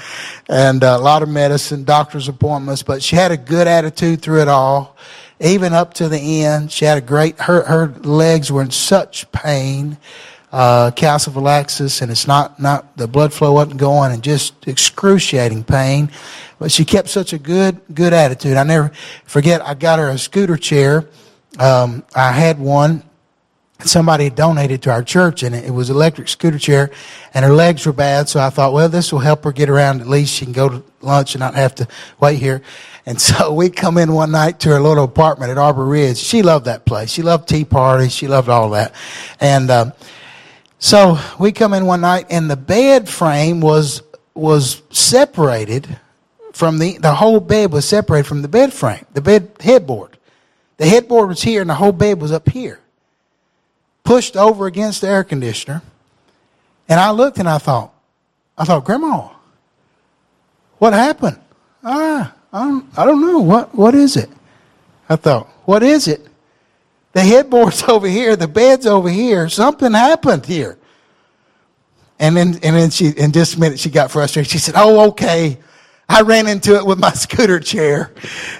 and 0.47 0.83
uh, 0.83 0.97
a 0.99 1.01
lot 1.01 1.23
of 1.23 1.29
medicine, 1.29 1.83
doctor's 1.83 2.27
appointments, 2.27 2.83
but 2.83 3.01
she 3.01 3.15
had 3.15 3.31
a 3.31 3.37
good 3.37 3.67
attitude 3.67 4.21
through 4.21 4.41
it 4.41 4.47
all. 4.47 4.95
Even 5.39 5.73
up 5.73 5.95
to 5.95 6.07
the 6.07 6.43
end, 6.43 6.71
she 6.71 6.85
had 6.85 6.97
a 6.97 7.01
great, 7.01 7.37
her, 7.41 7.63
her 7.63 7.87
legs 8.03 8.51
were 8.51 8.61
in 8.61 8.71
such 8.71 9.29
pain 9.31 9.97
uh, 10.51 10.91
and 10.95 12.11
it's 12.11 12.27
not, 12.27 12.59
not 12.59 12.97
the 12.97 13.07
blood 13.07 13.33
flow 13.33 13.53
wasn't 13.53 13.77
going, 13.77 14.11
and 14.11 14.23
just 14.23 14.67
excruciating 14.67 15.63
pain. 15.63 16.09
But 16.59 16.71
she 16.71 16.85
kept 16.85 17.09
such 17.09 17.33
a 17.33 17.37
good 17.37 17.81
good 17.93 18.13
attitude. 18.13 18.55
I 18.57 18.63
never 18.63 18.91
forget. 19.25 19.61
I 19.61 19.73
got 19.73 19.99
her 19.99 20.09
a 20.09 20.17
scooter 20.17 20.57
chair. 20.57 21.09
Um, 21.59 22.03
I 22.15 22.31
had 22.31 22.59
one. 22.59 23.03
Somebody 23.81 24.29
donated 24.29 24.83
to 24.83 24.91
our 24.91 25.03
church, 25.03 25.43
and 25.43 25.53
it 25.53 25.69
was 25.71 25.89
electric 25.89 26.29
scooter 26.29 26.57
chair, 26.57 26.91
and 27.33 27.43
her 27.43 27.51
legs 27.51 27.85
were 27.85 27.91
bad. 27.91 28.29
So 28.29 28.39
I 28.39 28.49
thought, 28.49 28.71
well, 28.71 28.87
this 28.87 29.11
will 29.11 29.19
help 29.19 29.43
her 29.43 29.51
get 29.51 29.69
around. 29.69 29.99
At 29.99 30.07
least 30.07 30.33
she 30.33 30.45
can 30.45 30.53
go 30.53 30.69
to 30.69 30.83
lunch 31.01 31.35
and 31.35 31.41
not 31.41 31.55
have 31.55 31.75
to 31.75 31.87
wait 32.21 32.39
here. 32.39 32.61
And 33.05 33.19
so 33.21 33.53
we 33.53 33.69
come 33.69 33.97
in 33.97 34.13
one 34.13 34.31
night 34.31 34.61
to 34.61 34.69
her 34.69 34.79
little 34.81 35.03
apartment 35.03 35.51
at 35.51 35.57
Arbor 35.57 35.85
Ridge. 35.85 36.17
She 36.17 36.41
loved 36.41 36.65
that 36.65 36.85
place. 36.85 37.11
She 37.11 37.21
loved 37.21 37.49
tea 37.49 37.65
parties. 37.65 38.13
She 38.13 38.29
loved 38.29 38.47
all 38.47 38.69
that. 38.69 38.93
And 39.41 39.69
um, 39.69 39.93
so 40.85 41.17
we 41.39 41.51
come 41.51 41.73
in 41.73 41.87
one 41.87 42.01
night 42.01 42.27
and 42.29 42.47
the 42.47 42.55
bed 42.55 43.09
frame 43.09 43.59
was 43.59 44.03
was 44.35 44.83
separated 44.91 45.97
from 46.53 46.77
the 46.77 46.99
the 46.99 47.15
whole 47.15 47.39
bed 47.39 47.73
was 47.73 47.87
separated 47.87 48.27
from 48.27 48.43
the 48.43 48.47
bed 48.47 48.71
frame, 48.71 49.03
the 49.13 49.19
bed 49.19 49.49
headboard. 49.59 50.19
The 50.77 50.85
headboard 50.85 51.29
was 51.29 51.41
here 51.41 51.61
and 51.61 51.71
the 51.71 51.73
whole 51.73 51.91
bed 51.91 52.21
was 52.21 52.31
up 52.31 52.47
here. 52.49 52.79
Pushed 54.03 54.37
over 54.37 54.67
against 54.67 55.01
the 55.01 55.07
air 55.07 55.23
conditioner. 55.23 55.81
And 56.87 56.99
I 56.99 57.09
looked 57.09 57.39
and 57.39 57.49
I 57.49 57.57
thought, 57.57 57.91
I 58.55 58.63
thought, 58.63 58.85
Grandma, 58.85 59.29
what 60.77 60.93
happened? 60.93 61.39
Ah, 61.83 62.31
I 62.53 62.63
don't, 62.63 62.85
I 62.95 63.05
don't 63.05 63.21
know. 63.21 63.39
What 63.39 63.73
what 63.73 63.95
is 63.95 64.17
it? 64.17 64.29
I 65.09 65.15
thought, 65.15 65.47
what 65.65 65.81
is 65.81 66.07
it? 66.07 66.27
The 67.15 67.21
headboard's 67.21 67.81
over 67.87 68.07
here, 68.07 68.35
the 68.35 68.47
bed's 68.47 68.85
over 68.85 69.09
here. 69.09 69.47
Something 69.47 69.93
happened 69.93 70.45
here. 70.45 70.77
And 72.19 72.35
then, 72.35 72.59
and 72.61 72.75
then 72.75 72.89
she, 72.91 73.07
in 73.07 73.31
just 73.31 73.55
a 73.55 73.59
minute, 73.59 73.79
she 73.79 73.89
got 73.89 74.11
frustrated. 74.11 74.51
She 74.51 74.57
said, 74.57 74.75
Oh, 74.77 75.09
okay. 75.09 75.57
I 76.07 76.21
ran 76.21 76.47
into 76.47 76.75
it 76.75 76.85
with 76.85 76.99
my 76.99 77.11
scooter 77.13 77.59
chair. 77.59 78.13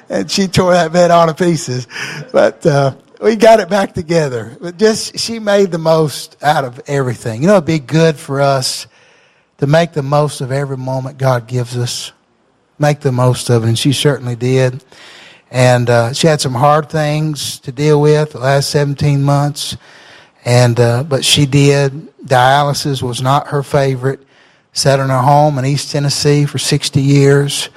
And 0.10 0.32
she 0.32 0.48
tore 0.48 0.72
that 0.72 0.94
bed 0.94 1.12
all 1.12 1.28
to 1.28 1.34
pieces. 1.34 1.88
But, 2.32 2.65
uh, 2.65 2.96
we 3.22 3.36
got 3.36 3.60
it 3.60 3.70
back 3.70 3.94
together. 3.94 4.58
But 4.60 4.78
just 4.78 5.20
she 5.20 5.39
made 5.39 5.72
the 5.72 5.78
most 5.78 6.41
out 6.41 6.63
of 6.63 6.82
everything. 6.88 7.41
You 7.41 7.48
know, 7.48 7.56
it'd 7.56 7.65
be 7.65 7.80
good 7.80 8.15
for 8.15 8.41
us 8.41 8.88
to 9.58 9.68
make 9.68 9.94
the 9.94 10.04
most 10.04 10.41
of 10.41 10.52
every 10.52 10.78
moment 10.78 11.18
God 11.18 11.48
gives 11.48 11.78
us. 11.78 12.12
Make 12.78 13.00
the 13.00 13.12
most 13.12 13.50
of 13.50 13.63
it, 13.63 13.68
and 13.68 13.80
she 13.80 13.94
certainly 13.94 14.36
did. 14.36 14.84
And 15.56 15.89
uh, 15.89 16.12
she 16.12 16.28
had 16.28 16.41
some 16.41 16.54
hard 16.54 16.89
things 16.89 17.60
to 17.60 17.72
deal 17.72 18.02
with 18.02 18.34
the 18.34 18.39
last 18.39 18.70
17 18.72 19.24
months, 19.24 19.78
and 20.44 20.78
uh, 20.78 21.04
but 21.04 21.24
she 21.24 21.46
did. 21.46 22.13
Dialysis 22.26 23.02
was 23.02 23.22
not 23.22 23.48
her 23.48 23.63
favorite. 23.63 24.20
Sat 24.74 25.00
in 25.00 25.08
her 25.08 25.22
home 25.22 25.58
in 25.58 25.65
East 25.65 25.91
Tennessee 25.94 26.46
for 26.46 26.58
60 26.58 27.02
years. 27.02 27.70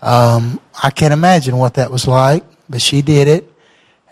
Um, 0.00 0.58
I 0.82 0.88
can't 0.88 1.12
imagine 1.12 1.58
what 1.58 1.74
that 1.74 1.90
was 1.90 2.08
like, 2.08 2.44
but 2.70 2.80
she 2.80 3.02
did 3.02 3.28
it 3.28 3.52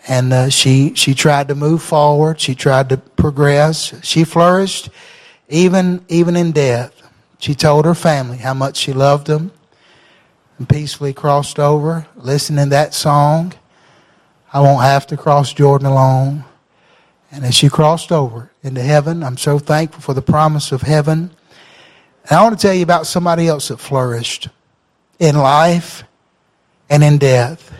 and 0.07 0.31
uh, 0.31 0.49
she 0.49 0.93
she 0.95 1.13
tried 1.13 1.47
to 1.49 1.55
move 1.55 1.81
forward. 1.81 2.39
She 2.39 2.55
tried 2.55 2.89
to 2.89 2.97
progress. 2.97 3.93
She 4.03 4.23
flourished, 4.23 4.89
even 5.49 6.05
even 6.07 6.35
in 6.35 6.51
death. 6.51 6.93
She 7.39 7.53
told 7.53 7.85
her 7.85 7.93
family 7.93 8.37
how 8.37 8.53
much 8.53 8.77
she 8.77 8.93
loved 8.93 9.27
them, 9.27 9.51
and 10.57 10.67
peacefully 10.67 11.13
crossed 11.13 11.59
over, 11.59 12.07
listening 12.15 12.65
to 12.65 12.69
that 12.71 12.93
song. 12.93 13.53
I 14.51 14.59
won't 14.61 14.83
have 14.83 15.07
to 15.07 15.17
cross 15.17 15.53
Jordan 15.53 15.87
alone. 15.87 16.45
And 17.31 17.43
as 17.45 17.53
she 17.53 17.69
crossed 17.69 18.11
over 18.11 18.51
into 18.63 18.81
heaven, 18.81 19.23
I'm 19.23 19.37
so 19.37 19.59
thankful 19.59 20.01
for 20.01 20.13
the 20.13 20.21
promise 20.21 20.71
of 20.71 20.81
heaven. 20.81 21.31
And 22.29 22.39
I 22.39 22.43
want 22.43 22.57
to 22.57 22.67
tell 22.67 22.73
you 22.73 22.83
about 22.83 23.07
somebody 23.07 23.47
else 23.47 23.67
that 23.67 23.77
flourished 23.77 24.49
in 25.19 25.37
life 25.37 26.03
and 26.89 27.03
in 27.03 27.17
death. 27.17 27.71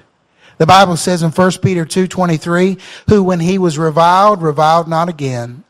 The 0.58 0.66
Bible 0.66 0.98
says 0.98 1.24
in 1.24 1.32
1 1.32 1.62
Peter 1.62 1.86
2:23, 1.86 2.80
who 3.10 3.24
when 3.24 3.40
he 3.40 3.58
was 3.58 3.78
reviled, 3.78 4.42
reviled 4.42 4.88
not 4.88 5.08
again. 5.08 5.64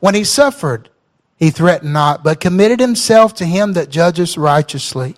When 0.00 0.14
he 0.14 0.24
suffered, 0.24 0.90
he 1.36 1.50
threatened 1.50 1.92
not, 1.92 2.22
but 2.22 2.40
committed 2.40 2.80
himself 2.80 3.34
to 3.34 3.44
him 3.44 3.72
that 3.72 3.90
judges 3.90 4.38
righteously. 4.38 5.16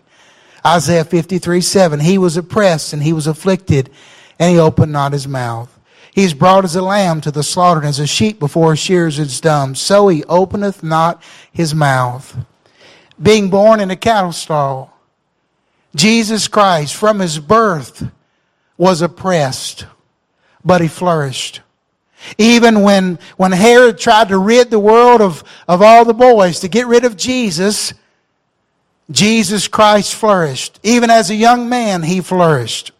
Isaiah 0.66 1.04
53 1.04 1.60
7, 1.60 2.00
he 2.00 2.18
was 2.18 2.36
oppressed 2.36 2.92
and 2.92 3.02
he 3.02 3.12
was 3.12 3.26
afflicted, 3.26 3.90
and 4.38 4.52
he 4.52 4.58
opened 4.58 4.92
not 4.92 5.12
his 5.12 5.28
mouth. 5.28 5.74
He 6.12 6.24
is 6.24 6.34
brought 6.34 6.64
as 6.64 6.74
a 6.74 6.82
lamb 6.82 7.20
to 7.22 7.30
the 7.30 7.42
slaughter, 7.42 7.80
and 7.80 7.88
as 7.88 8.00
a 8.00 8.06
sheep 8.06 8.40
before 8.40 8.74
shears 8.74 9.18
is 9.18 9.40
dumb. 9.40 9.74
So 9.74 10.08
he 10.08 10.24
openeth 10.24 10.82
not 10.82 11.22
his 11.52 11.74
mouth. 11.74 12.36
Being 13.22 13.50
born 13.50 13.80
in 13.80 13.90
a 13.90 13.96
cattle 13.96 14.32
stall, 14.32 14.92
Jesus 15.94 16.48
Christ, 16.48 16.94
from 16.94 17.20
his 17.20 17.38
birth, 17.38 18.10
was 18.76 19.02
oppressed, 19.02 19.86
but 20.64 20.80
he 20.80 20.88
flourished. 20.88 21.60
Even 22.36 22.82
when, 22.82 23.18
when 23.36 23.52
Herod 23.52 23.98
tried 23.98 24.28
to 24.28 24.38
rid 24.38 24.70
the 24.70 24.78
world 24.78 25.20
of, 25.20 25.44
of 25.68 25.82
all 25.82 26.04
the 26.04 26.14
boys, 26.14 26.60
to 26.60 26.68
get 26.68 26.86
rid 26.86 27.04
of 27.04 27.16
Jesus, 27.16 27.94
Jesus 29.10 29.68
Christ 29.68 30.14
flourished. 30.14 30.78
Even 30.82 31.10
as 31.10 31.30
a 31.30 31.34
young 31.34 31.68
man, 31.68 32.02
he 32.02 32.20
flourished. 32.20 32.92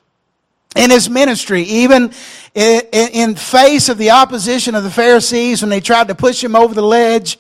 In 0.77 0.91
his 0.91 1.11
ministry, 1.11 1.63
even 1.63 2.13
in, 2.55 3.35
face 3.35 3.89
of 3.89 3.99
the 3.99 4.11
opposition 4.11 4.75
of 4.75 4.85
the 4.85 4.91
Pharisees 4.91 5.63
when 5.63 5.71
they 5.71 5.81
tried 5.81 6.09
to 6.09 6.15
push 6.15 6.43
him 6.43 6.55
over 6.55 6.75
the 6.75 6.83
ledge, 6.83 7.39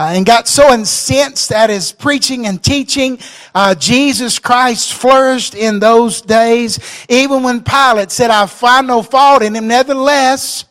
uh, 0.00 0.12
and 0.14 0.24
got 0.24 0.48
so 0.48 0.72
incensed 0.72 1.52
at 1.52 1.68
his 1.68 1.92
preaching 1.92 2.46
and 2.46 2.64
teaching. 2.64 3.18
Uh, 3.54 3.74
Jesus 3.74 4.38
Christ 4.38 4.94
flourished 4.94 5.54
in 5.54 5.78
those 5.78 6.22
days. 6.22 6.78
Even 7.10 7.42
when 7.42 7.62
Pilate 7.62 8.10
said, 8.10 8.30
I 8.30 8.46
find 8.46 8.86
no 8.86 9.02
fault 9.02 9.42
in 9.42 9.54
him, 9.54 9.68
nevertheless, 9.68 10.64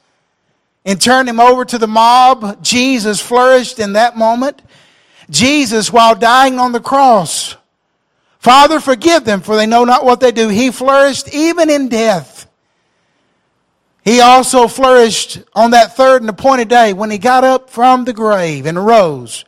and 0.83 0.99
turned 0.99 1.29
him 1.29 1.39
over 1.39 1.63
to 1.63 1.77
the 1.77 1.88
mob, 1.88 2.63
Jesus 2.63 3.21
flourished 3.21 3.77
in 3.77 3.93
that 3.93 4.17
moment. 4.17 4.63
Jesus, 5.29 5.91
while 5.91 6.15
dying 6.15 6.59
on 6.59 6.71
the 6.71 6.79
cross, 6.79 7.55
Father, 8.39 8.79
forgive 8.79 9.25
them, 9.25 9.41
for 9.41 9.55
they 9.55 9.65
know 9.65 9.83
not 9.83 10.05
what 10.05 10.21
they 10.21 10.31
do. 10.31 10.47
He 10.47 10.71
flourished 10.71 11.33
even 11.33 11.69
in 11.69 11.89
death. 11.89 12.49
He 14.03 14.21
also 14.21 14.67
flourished 14.67 15.39
on 15.53 15.71
that 15.71 15.95
third 15.95 16.21
and 16.21 16.29
appointed 16.29 16.69
day 16.69 16.93
when 16.93 17.11
he 17.11 17.17
got 17.17 17.43
up 17.43 17.69
from 17.69 18.05
the 18.05 18.13
grave 18.13 18.65
and 18.65 18.77
arose. 18.77 19.43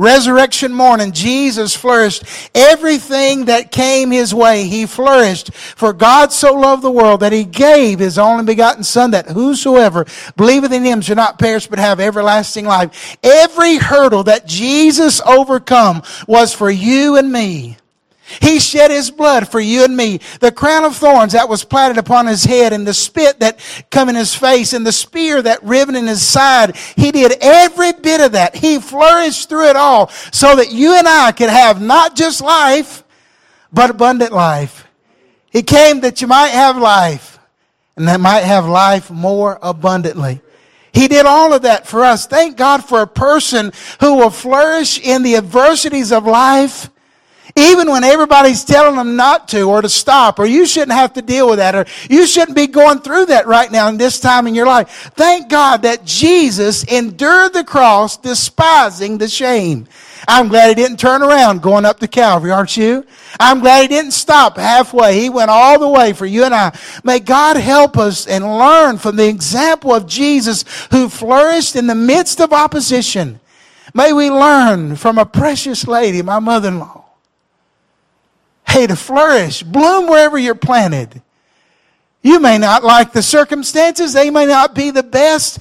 Resurrection 0.00 0.72
morning, 0.72 1.12
Jesus 1.12 1.76
flourished. 1.76 2.24
Everything 2.54 3.44
that 3.44 3.70
came 3.70 4.10
his 4.10 4.34
way, 4.34 4.64
he 4.64 4.86
flourished. 4.86 5.52
For 5.52 5.92
God 5.92 6.32
so 6.32 6.54
loved 6.54 6.82
the 6.82 6.90
world 6.90 7.20
that 7.20 7.34
he 7.34 7.44
gave 7.44 7.98
his 7.98 8.16
only 8.16 8.46
begotten 8.46 8.82
Son 8.82 9.10
that 9.10 9.28
whosoever 9.28 10.06
believeth 10.38 10.72
in 10.72 10.84
him 10.84 11.02
shall 11.02 11.16
not 11.16 11.38
perish 11.38 11.66
but 11.66 11.78
have 11.78 12.00
everlasting 12.00 12.64
life. 12.64 13.18
Every 13.22 13.76
hurdle 13.76 14.22
that 14.22 14.46
Jesus 14.46 15.20
overcome 15.20 16.02
was 16.26 16.54
for 16.54 16.70
you 16.70 17.18
and 17.18 17.30
me. 17.30 17.76
He 18.40 18.60
shed 18.60 18.90
his 18.90 19.10
blood 19.10 19.48
for 19.48 19.60
you 19.60 19.84
and 19.84 19.96
me. 19.96 20.20
The 20.40 20.52
crown 20.52 20.84
of 20.84 20.96
thorns 20.96 21.32
that 21.32 21.48
was 21.48 21.64
planted 21.64 21.98
upon 21.98 22.26
his 22.26 22.44
head 22.44 22.72
and 22.72 22.86
the 22.86 22.94
spit 22.94 23.40
that 23.40 23.58
come 23.90 24.08
in 24.08 24.14
his 24.14 24.34
face 24.34 24.72
and 24.72 24.86
the 24.86 24.92
spear 24.92 25.42
that 25.42 25.62
riven 25.64 25.96
in 25.96 26.06
his 26.06 26.22
side. 26.22 26.76
He 26.76 27.10
did 27.10 27.36
every 27.40 27.92
bit 27.92 28.20
of 28.20 28.32
that. 28.32 28.54
He 28.54 28.78
flourished 28.78 29.48
through 29.48 29.70
it 29.70 29.76
all 29.76 30.08
so 30.32 30.56
that 30.56 30.72
you 30.72 30.96
and 30.96 31.08
I 31.08 31.32
could 31.32 31.50
have 31.50 31.80
not 31.80 32.14
just 32.14 32.40
life, 32.40 33.02
but 33.72 33.90
abundant 33.90 34.32
life. 34.32 34.86
He 35.50 35.62
came 35.62 36.00
that 36.00 36.20
you 36.20 36.28
might 36.28 36.48
have 36.48 36.76
life 36.76 37.38
and 37.96 38.06
that 38.08 38.20
might 38.20 38.44
have 38.44 38.66
life 38.66 39.10
more 39.10 39.58
abundantly. 39.60 40.40
He 40.92 41.08
did 41.08 41.26
all 41.26 41.52
of 41.52 41.62
that 41.62 41.86
for 41.86 42.04
us. 42.04 42.26
Thank 42.26 42.56
God 42.56 42.84
for 42.84 43.02
a 43.02 43.06
person 43.06 43.72
who 44.00 44.16
will 44.16 44.30
flourish 44.30 44.98
in 44.98 45.22
the 45.22 45.36
adversities 45.36 46.12
of 46.12 46.24
life 46.24 46.90
even 47.56 47.90
when 47.90 48.04
everybody's 48.04 48.64
telling 48.64 48.96
them 48.96 49.16
not 49.16 49.48
to 49.48 49.62
or 49.62 49.82
to 49.82 49.88
stop, 49.88 50.38
or 50.38 50.46
you 50.46 50.66
shouldn't 50.66 50.92
have 50.92 51.12
to 51.14 51.22
deal 51.22 51.48
with 51.48 51.58
that, 51.58 51.74
or 51.74 51.84
you 52.08 52.26
shouldn't 52.26 52.56
be 52.56 52.66
going 52.66 53.00
through 53.00 53.26
that 53.26 53.46
right 53.46 53.70
now 53.70 53.88
in 53.88 53.96
this 53.96 54.20
time 54.20 54.46
in 54.46 54.54
your 54.54 54.66
life. 54.66 55.10
Thank 55.14 55.48
God 55.48 55.82
that 55.82 56.04
Jesus 56.04 56.84
endured 56.84 57.52
the 57.52 57.64
cross, 57.64 58.16
despising 58.16 59.18
the 59.18 59.28
shame. 59.28 59.86
I'm 60.28 60.48
glad 60.48 60.68
he 60.68 60.74
didn't 60.74 60.98
turn 60.98 61.22
around 61.22 61.62
going 61.62 61.84
up 61.84 61.98
to 62.00 62.08
Calvary, 62.08 62.50
aren't 62.50 62.76
you? 62.76 63.06
I'm 63.38 63.60
glad 63.60 63.82
he 63.82 63.88
didn't 63.88 64.12
stop 64.12 64.56
halfway. 64.56 65.18
He 65.18 65.30
went 65.30 65.50
all 65.50 65.78
the 65.78 65.88
way 65.88 66.12
for 66.12 66.26
you 66.26 66.44
and 66.44 66.54
I. 66.54 66.78
May 67.04 67.20
God 67.20 67.56
help 67.56 67.96
us 67.96 68.26
and 68.26 68.44
learn 68.44 68.98
from 68.98 69.16
the 69.16 69.28
example 69.28 69.94
of 69.94 70.06
Jesus 70.06 70.64
who 70.90 71.08
flourished 71.08 71.74
in 71.74 71.86
the 71.86 71.94
midst 71.94 72.40
of 72.40 72.52
opposition. 72.52 73.40
May 73.94 74.12
we 74.12 74.30
learn 74.30 74.94
from 74.96 75.18
a 75.18 75.26
precious 75.26 75.86
lady, 75.86 76.22
my 76.22 76.38
mother-in-law 76.38 77.09
Hey, 78.70 78.86
to 78.86 78.94
flourish, 78.94 79.64
bloom 79.64 80.06
wherever 80.06 80.38
you're 80.38 80.54
planted. 80.54 81.22
You 82.22 82.38
may 82.38 82.56
not 82.56 82.84
like 82.84 83.12
the 83.12 83.20
circumstances, 83.20 84.12
they 84.12 84.30
may 84.30 84.46
not 84.46 84.76
be 84.76 84.92
the 84.92 85.02
best. 85.02 85.58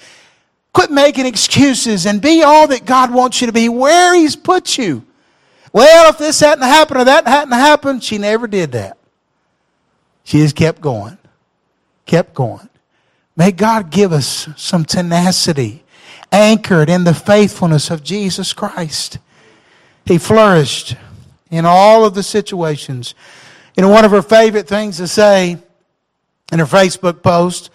Quit 0.73 0.91
making 0.91 1.25
excuses 1.25 2.05
and 2.05 2.21
be 2.21 2.43
all 2.43 2.67
that 2.67 2.85
God 2.85 3.11
wants 3.11 3.41
you 3.41 3.47
to 3.47 3.53
be 3.53 3.67
where 3.67 4.13
He's 4.13 4.35
put 4.35 4.77
you. 4.77 5.03
Well, 5.73 6.11
if 6.11 6.19
this 6.19 6.39
hadn't 6.39 6.63
happened 6.63 7.01
or 7.01 7.05
that 7.05 7.27
hadn't 7.27 7.53
happened, 7.53 8.03
she 8.03 8.19
never 8.19 8.45
did 8.45 8.73
that. 8.73 8.97
She 10.23 10.37
just 10.37 10.55
kept 10.55 10.79
going, 10.79 11.17
kept 12.05 12.35
going. 12.35 12.69
May 13.35 13.51
God 13.51 13.89
give 13.89 14.13
us 14.13 14.49
some 14.55 14.85
tenacity 14.85 15.83
anchored 16.31 16.91
in 16.91 17.05
the 17.05 17.15
faithfulness 17.15 17.89
of 17.89 18.03
Jesus 18.03 18.53
Christ. 18.53 19.17
He 20.05 20.19
flourished 20.19 20.95
in 21.49 21.65
all 21.65 22.05
of 22.05 22.13
the 22.13 22.23
situations. 22.23 23.15
You 23.75 23.83
know, 23.83 23.89
one 23.89 24.05
of 24.05 24.11
her 24.11 24.21
favorite 24.21 24.67
things 24.67 24.97
to 24.97 25.07
say 25.07 25.57
in 26.51 26.59
her 26.59 26.65
Facebook 26.65 27.21
post 27.21 27.69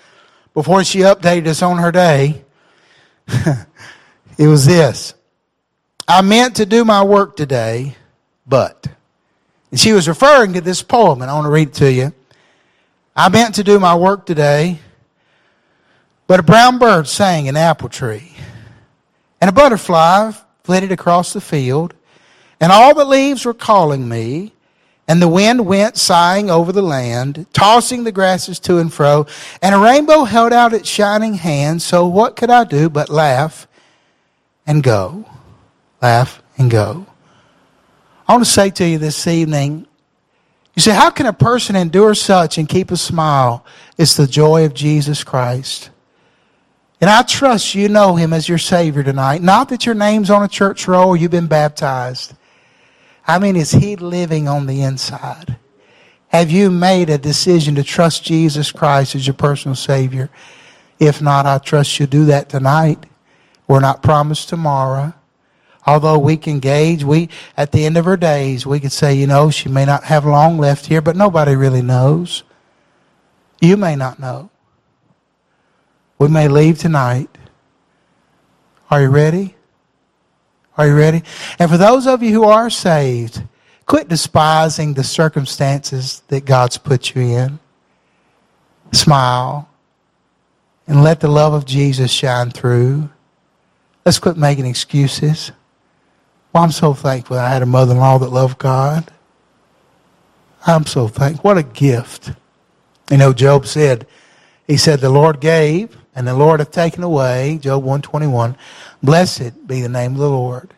before 0.53 0.85
she 0.85 1.01
updated 1.01 1.47
us 1.47 1.63
on 1.63 1.79
her 1.79 1.91
day, 1.91 2.45
it 3.29 4.47
was 4.47 4.67
this. 4.67 5.15
I 6.07 6.23
meant 6.23 6.57
to 6.57 6.67
do 6.67 6.85
my 6.85 7.03
work 7.03 7.37
today, 7.37 7.97
but. 8.47 8.87
And 9.71 9.81
she 9.81 9.93
was 9.93 10.07
referring 10.07 10.53
to 10.53 10.61
this 10.61 10.83
poem, 10.83 11.23
and 11.23 11.31
I 11.31 11.35
want 11.35 11.47
to 11.47 11.51
read 11.51 11.69
it 11.69 11.75
to 11.75 11.91
you. 11.91 12.13
I 13.17 13.29
meant 13.29 13.57
to 13.57 13.65
do 13.65 13.81
my 13.81 13.95
work 13.95 14.27
today, 14.27 14.79
but 16.27 16.41
a 16.41 16.43
brown 16.43 16.79
bird 16.79 17.09
sang 17.09 17.47
in 17.47 17.57
an 17.57 17.63
apple 17.63 17.89
tree, 17.89 18.37
and 19.41 19.49
a 19.49 19.53
butterfly 19.53 20.33
flitted 20.65 20.93
across 20.93 21.33
the 21.33 21.41
field, 21.41 21.95
and 22.61 22.73
all 22.73 22.95
the 22.95 23.05
leaves 23.05 23.45
were 23.45 23.55
calling 23.55 24.09
me, 24.09 24.53
and 25.07 25.21
the 25.21 25.29
wind 25.29 25.67
went 25.67 25.97
sighing 25.97 26.51
over 26.51 26.73
the 26.73 26.83
land, 26.83 27.47
tossing 27.53 28.05
the 28.05 28.13
grasses 28.13 28.59
to 28.61 28.79
and 28.79 28.93
fro, 28.93 29.27
and 29.61 29.75
a 29.75 29.79
rainbow 29.79 30.25
held 30.25 30.53
out 30.53 30.73
its 30.73 30.89
shining 30.89 31.35
hand. 31.35 31.83
So 31.83 32.07
what 32.07 32.37
could 32.37 32.51
I 32.51 32.65
do 32.65 32.89
but 32.89 33.11
laugh 33.11 33.67
and 34.67 34.83
go? 34.83 35.27
Laugh 36.01 36.43
and 36.57 36.71
go. 36.71 37.07
I 38.27 38.33
want 38.33 38.45
to 38.45 38.51
say 38.51 38.71
to 38.71 38.87
you 38.87 38.97
this 38.97 39.27
evening, 39.27 39.87
you 40.75 40.83
say, 40.83 40.95
how 40.95 41.11
can 41.11 41.27
a 41.27 41.33
person 41.33 41.77
endure 41.77 42.15
such 42.15 42.59
and 42.59 42.69
keep 42.69 42.91
a 42.91 42.97
smile? 42.97 43.65
It's 43.97 44.17
the 44.17 44.27
joy 44.27 44.65
of 44.65 44.75
Jesus 44.75 45.23
Christ. 45.23 45.91
And 47.01 47.11
I 47.11 47.23
trust 47.23 47.75
you 47.75 47.89
know 47.89 48.17
him 48.17 48.33
as 48.33 48.49
your 48.49 48.59
Savior 48.59 49.03
tonight. 49.03 49.43
Not 49.43 49.69
that 49.69 49.85
your 49.85 49.95
name's 49.95 50.31
on 50.31 50.43
a 50.43 50.49
church 50.49 50.89
roll 50.89 51.15
you've 51.15 51.31
been 51.31 51.47
baptized. 51.47 52.35
I 53.27 53.39
mean, 53.39 53.57
is 53.57 53.73
he 53.73 53.97
living 53.97 54.49
on 54.49 54.67
the 54.67 54.83
inside? 54.83 55.57
Have 56.29 56.51
you 56.51 56.71
made 56.71 57.11
a 57.11 57.19
decision 57.19 57.77
to 57.77 57.83
trust 57.83 58.25
Jesus 58.25 58.73
Christ 58.73 59.15
as 59.15 59.27
your 59.27 59.35
personal 59.35 59.77
Savior? 59.77 60.31
If 60.99 61.23
not, 61.23 61.47
I 61.47 61.59
trust 61.59 61.99
you'll 61.99 62.09
do 62.09 62.25
that 62.27 62.49
tonight. 62.49 63.07
We're 63.67 63.81
not 63.81 64.03
promised 64.03 64.49
tomorrow. 64.49 65.15
Although 65.87 66.19
we 66.19 66.37
can 66.37 66.61
gauge, 66.61 67.05
we, 67.05 67.29
at 67.57 67.73
the 67.73 67.85
end 67.85 67.97
of 67.97 68.05
her 68.07 68.17
days, 68.17 68.67
we 68.67 68.81
could 68.81 68.93
say, 68.93 69.15
you 69.15 69.27
know, 69.27 69.51
she 69.51 69.69
may 69.69 69.85
not 69.85 70.05
have 70.05 70.25
long 70.25 70.59
left 70.59 70.87
here, 70.87 71.01
but 71.01 71.17
nobody 71.17 71.55
really 71.55 71.83
knows. 71.83 72.43
You 73.61 73.77
may 73.77 73.95
not 73.95 74.19
know. 74.19 74.51
We 76.19 76.29
may 76.29 76.49
leave 76.49 76.79
tonight. 76.79 77.29
Are 78.91 79.03
you 79.03 79.09
ready? 79.09 79.54
Are 80.77 80.87
you 80.87 80.97
ready? 80.97 81.23
And 81.59 81.71
for 81.71 81.77
those 81.77 82.07
of 82.07 82.23
you 82.23 82.33
who 82.33 82.45
are 82.45 82.69
saved, 82.71 83.43
quit 83.87 84.09
despising 84.09 84.95
the 84.95 85.05
circumstances 85.05 86.23
that 86.29 86.45
God's 86.45 86.79
put 86.79 87.15
you 87.15 87.23
in. 87.23 87.59
Smile 88.93 89.69
and 90.87 91.03
let 91.03 91.21
the 91.21 91.29
love 91.29 91.53
of 91.53 91.65
Jesus 91.65 92.11
shine 92.11 92.51
through. 92.51 93.09
Let's 94.05 94.19
quit 94.19 94.37
making 94.37 94.67
excuses. 94.67 95.53
Well, 96.53 96.63
I'm 96.63 96.71
so 96.71 96.95
thankful 96.95 97.39
I 97.39 97.49
had 97.49 97.63
a 97.63 97.67
mother 97.67 97.93
in 97.93 97.99
law 97.99 98.19
that 98.19 98.31
loved 98.31 98.59
God. 98.59 99.11
I'm 100.67 100.87
so 100.87 101.09
thankful. 101.09 101.43
What 101.43 101.59
a 101.59 101.63
gift. 101.63 102.33
You 103.11 103.17
know, 103.17 103.33
Job 103.33 103.67
said, 103.67 104.07
he 104.67 104.77
said, 104.77 105.01
the 105.01 105.11
Lord 105.11 105.41
gave 105.41 105.97
and 106.15 106.27
the 106.27 106.35
Lord 106.35 106.61
hath 106.61 106.71
taken 106.71 107.03
away. 107.03 107.59
Job 107.61 107.83
121. 107.83 108.57
Blessed 109.05 109.67
be 109.67 109.83
the 109.83 109.89
name 109.91 110.13
of 110.13 110.19
the 110.19 110.31
Lord. 110.31 110.73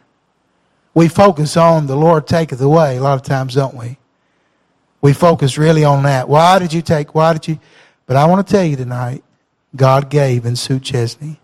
We 0.95 1.07
focus 1.07 1.57
on 1.57 1.87
the 1.87 1.95
Lord 1.95 2.27
taketh 2.27 2.61
away 2.61 2.97
a 2.97 3.01
lot 3.01 3.15
of 3.15 3.23
times, 3.23 3.55
don't 3.55 3.77
we? 3.77 3.99
We 5.01 5.13
focus 5.13 5.57
really 5.57 5.85
on 5.85 6.03
that. 6.03 6.29
Why 6.29 6.59
did 6.59 6.73
you 6.73 6.83
take, 6.83 7.15
why 7.15 7.35
did 7.35 7.47
you? 7.47 7.61
But 8.05 8.17
I 8.17 8.25
want 8.25 8.45
to 8.45 8.53
tell 8.53 8.65
you 8.65 8.75
tonight, 8.75 9.23
God 9.77 10.11
gave 10.11 10.45
in 10.45 10.57
Sue 10.57 10.81
Chesney. 10.81 11.39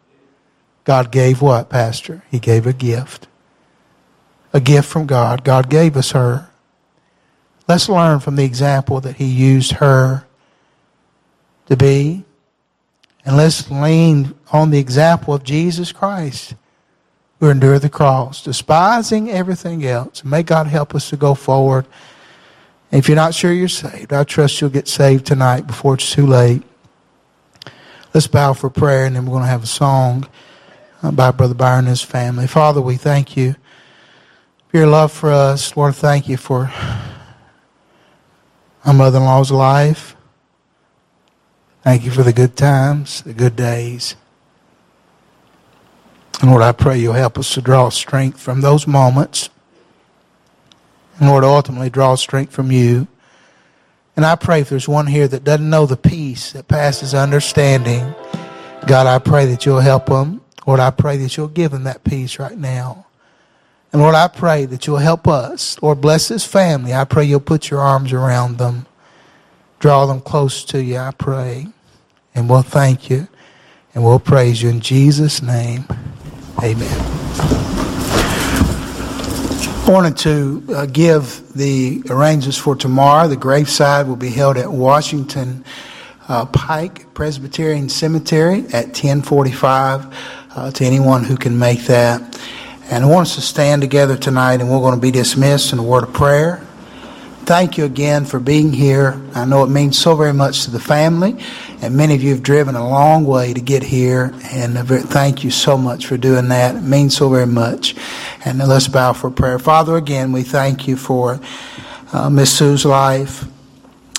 God 0.83 1.13
gave 1.13 1.41
what, 1.41 1.71
Pastor? 1.71 2.25
He 2.33 2.41
gave 2.41 2.67
a 2.67 2.73
gift. 2.73 3.29
A 4.53 4.59
gift 4.59 4.89
from 4.89 5.07
God. 5.07 5.45
God 5.45 5.71
gave 5.71 5.97
us 5.97 6.11
her. 6.11 6.51
Let's 7.69 7.89
learn 7.89 8.19
from 8.19 8.35
the 8.35 8.45
example 8.45 9.01
that 9.03 9.17
He 9.17 9.27
used 9.27 9.73
her 9.73 10.27
to 11.67 11.77
be. 11.77 12.25
And 13.25 13.37
let's 13.37 13.71
lean 13.71 14.35
on 14.51 14.71
the 14.71 14.81
example 14.81 15.33
of 15.33 15.45
Jesus 15.45 15.93
Christ 15.93 16.57
who 17.43 17.51
endured 17.51 17.83
the 17.83 17.91
cross, 17.91 18.45
despising 18.45 19.29
everything 19.29 19.85
else. 19.85 20.23
May 20.25 20.45
God 20.45 20.69
help 20.69 20.95
us 20.95 21.11
to 21.11 21.17
go 21.17 21.35
forward. 21.35 21.87
If 22.93 23.09
you're 23.09 23.17
not 23.17 23.35
sure 23.35 23.53
you're 23.53 23.67
saved, 23.67 24.13
I 24.13 24.23
trust 24.23 24.61
you'll 24.61 24.71
get 24.71 24.87
saved 24.87 25.27
tonight 25.27 25.67
before 25.67 25.95
it's 25.95 26.13
too 26.13 26.25
late. 26.25 26.63
Let's 28.15 28.29
bow 28.29 28.53
for 28.53 28.71
prayer, 28.71 29.07
and 29.07 29.17
then 29.17 29.27
we're 29.27 29.33
going 29.33 29.43
to 29.43 29.49
have 29.49 29.65
a 29.65 29.67
song 29.67 30.29
by 31.03 31.33
Brother 31.33 31.55
Byron 31.55 31.81
and 31.81 31.89
his 31.89 32.01
family. 32.01 32.47
Father, 32.47 32.81
we 32.81 32.95
thank 32.95 33.37
you 33.37 33.57
for 34.69 34.77
your 34.77 34.87
love 34.87 35.11
for 35.11 35.33
us. 35.33 35.77
Lord, 35.77 35.97
thank 35.97 36.29
you 36.29 36.37
for 36.37 36.71
my 38.85 38.93
mother 38.93 39.19
in 39.19 39.25
law's 39.25 39.51
life. 39.51 40.15
Thank 41.83 42.05
you 42.05 42.13
for 42.13 42.23
the 42.23 42.33
good 42.33 42.57
times, 42.57 43.23
the 43.23 43.35
good 43.35 43.57
days. 43.57 44.15
And 46.43 46.51
Lord, 46.51 46.63
I 46.63 46.73
pray 46.73 46.99
you'll 46.99 47.13
help 47.13 47.39
us 47.39 47.55
to 47.55 47.63
draw 47.63 47.89
strength 47.89 48.41
from 48.41 48.61
those 48.61 48.85
moments. 48.85 49.49
And 51.19 51.29
Lord, 51.29 51.45
ultimately 51.45 51.89
draw 51.89 52.17
strength 52.17 52.53
from 52.53 52.73
you. 52.73 53.07
And 54.17 54.27
I 54.27 54.35
pray 54.35 54.61
if 54.61 54.69
there's 54.69 54.89
one 54.89 55.07
here 55.07 55.29
that 55.29 55.45
doesn't 55.45 55.71
know 55.71 55.87
the 55.87 55.97
peace 55.97 56.51
that 56.51 56.67
passes 56.67 57.15
understanding, 57.15 58.13
God, 58.89 59.07
I 59.07 59.21
pray 59.21 59.47
that 59.47 59.65
you'll 59.65 59.79
help 59.79 60.07
them. 60.07 60.41
Lord, 60.67 60.81
I 60.81 60.91
pray 60.91 61.17
that 61.19 61.37
you'll 61.37 61.47
give 61.47 61.71
them 61.71 61.85
that 61.85 62.03
peace 62.03 62.41
right 62.41 62.59
now. 62.59 63.07
And 63.93 64.03
Lord, 64.03 64.17
I 64.17 64.27
pray 64.27 64.65
that 64.65 64.85
you'll 64.85 64.97
help 64.97 65.29
us. 65.29 65.81
Lord, 65.81 66.01
bless 66.01 66.27
this 66.27 66.45
family. 66.45 66.93
I 66.93 67.05
pray 67.05 67.25
you'll 67.25 67.39
put 67.39 67.71
your 67.71 67.81
arms 67.81 68.13
around 68.13 68.59
them. 68.59 68.87
Draw 69.79 70.07
them 70.07 70.21
close 70.21 70.65
to 70.65 70.83
you, 70.83 70.97
I 70.97 71.13
pray. 71.13 71.69
And 72.35 72.51
we'll 72.51 72.63
thank 72.63 73.09
you 73.11 73.29
and 73.95 74.03
we'll 74.03 74.19
praise 74.19 74.61
you 74.61 74.71
in 74.71 74.81
Jesus' 74.81 75.41
name. 75.41 75.87
Amen. 76.61 76.89
I 79.85 79.91
wanted 79.91 80.17
to 80.19 80.65
uh, 80.69 80.87
give 80.87 81.53
the 81.55 82.03
arrangements 82.09 82.57
for 82.57 82.77
tomorrow. 82.77 83.29
The 83.29 83.37
graveside 83.37 84.07
will 84.07 84.17
be 84.17 84.31
held 84.31 84.57
at 84.57 84.71
Washington 84.71 85.65
uh, 86.29 86.47
Pike 86.47 87.13
Presbyterian 87.15 87.89
Cemetery 87.89 88.61
at 88.73 88.87
1045 88.87 90.17
uh, 90.55 90.71
to 90.71 90.85
anyone 90.85 91.25
who 91.25 91.37
can 91.37 91.59
make 91.59 91.81
that. 91.83 92.41
And 92.91 93.05
I 93.05 93.09
want 93.09 93.29
us 93.29 93.35
to 93.37 93.41
stand 93.41 93.83
together 93.83 94.17
tonight 94.17 94.61
and 94.61 94.71
we're 94.71 94.79
going 94.79 94.95
to 94.95 95.01
be 95.01 95.11
dismissed 95.11 95.73
in 95.73 95.79
a 95.79 95.83
word 95.83 96.05
of 96.05 96.13
prayer 96.13 96.67
thank 97.45 97.77
you 97.77 97.85
again 97.85 98.25
for 98.25 98.39
being 98.39 98.73
here. 98.73 99.21
I 99.35 99.45
know 99.45 99.65
it 99.65 99.69
means 99.69 99.99
so 99.99 100.15
very 100.15 100.33
much 100.33 100.65
to 100.65 100.71
the 100.71 100.81
family, 100.81 101.37
and 101.81 101.97
many 101.97 102.15
of 102.15 102.23
you 102.23 102.31
have 102.31 102.43
driven 102.43 102.75
a 102.75 102.89
long 102.89 103.25
way 103.25 103.53
to 103.53 103.61
get 103.61 103.83
here, 103.83 104.33
and 104.53 104.77
thank 105.09 105.43
you 105.43 105.51
so 105.51 105.77
much 105.77 106.07
for 106.07 106.17
doing 106.17 106.49
that. 106.49 106.77
It 106.77 106.83
means 106.83 107.17
so 107.17 107.29
very 107.29 107.47
much. 107.47 107.97
And 108.45 108.59
let's 108.59 108.89
bow 108.89 109.13
for 109.13 109.31
prayer. 109.31 109.59
Father, 109.59 109.97
again, 109.97 110.33
we 110.33 110.43
thank 110.43 110.87
you 110.87 110.97
for 110.97 111.41
uh, 112.13 112.31
Miss 112.31 112.57
Sue's 112.57 112.85
life. 112.85 113.45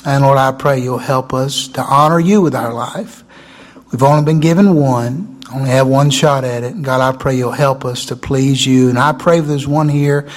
And 0.06 0.24
Lord, 0.24 0.38
I 0.38 0.52
pray 0.52 0.80
you'll 0.80 0.98
help 0.98 1.34
us 1.34 1.70
to 1.70 1.82
honor 1.82 2.20
you 2.20 2.42
with 2.42 2.56
our 2.56 2.74
life. 2.74 3.24
We've 3.92 4.04
only 4.04 4.26
been 4.26 4.42
given 4.42 4.76
one, 4.76 5.40
only 5.54 5.70
have 5.70 5.88
one 5.88 6.10
shot 6.10 6.44
at 6.44 6.64
it. 6.64 6.82
God, 6.82 7.00
I 7.00 7.18
pray 7.18 7.36
you'll 7.36 7.52
help 7.52 7.86
us 7.86 8.08
to 8.08 8.16
please 8.16 8.66
you. 8.66 8.90
And 8.90 9.00
I 9.00 9.14
pray 9.14 9.40
if 9.40 9.46
there's 9.46 9.68
one 9.68 9.88
here 9.88 10.28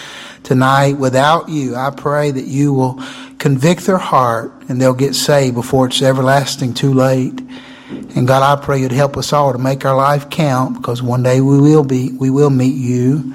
tonight 0.47 0.93
without 0.93 1.49
you. 1.49 1.75
I 1.75 1.91
pray 1.91 2.31
that 2.31 2.45
you 2.45 2.73
will 2.73 3.03
convict 3.39 3.85
their 3.85 3.99
heart 3.99 4.53
and 4.69 4.81
they'll 4.81 4.95
get 4.95 5.17
saved 5.17 5.57
before 5.57 5.89
it's 5.89 6.01
everlasting 6.01 6.73
too 6.73 6.95
late. 6.95 7.39
And 8.15 8.29
God, 8.29 8.43
I 8.43 8.65
pray 8.65 8.81
you'd 8.81 8.93
help 8.93 9.17
us 9.17 9.33
all 9.33 9.53
to 9.53 9.59
make 9.59 9.85
our 9.85 9.97
life 9.97 10.31
count 10.31 10.77
because 10.77 11.03
one 11.03 11.25
day 11.25 11.41
we 11.41 11.61
will 11.61 11.83
be, 11.83 12.13
we 12.13 12.31
will 12.31 12.51
meet 12.51 12.77
you. 12.77 13.35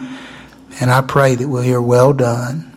And 0.79 0.89
I 0.89 1.01
pray 1.01 1.35
that 1.35 1.47
we'll 1.47 1.63
hear 1.63 1.81
well 1.81 2.13
done. 2.13 2.71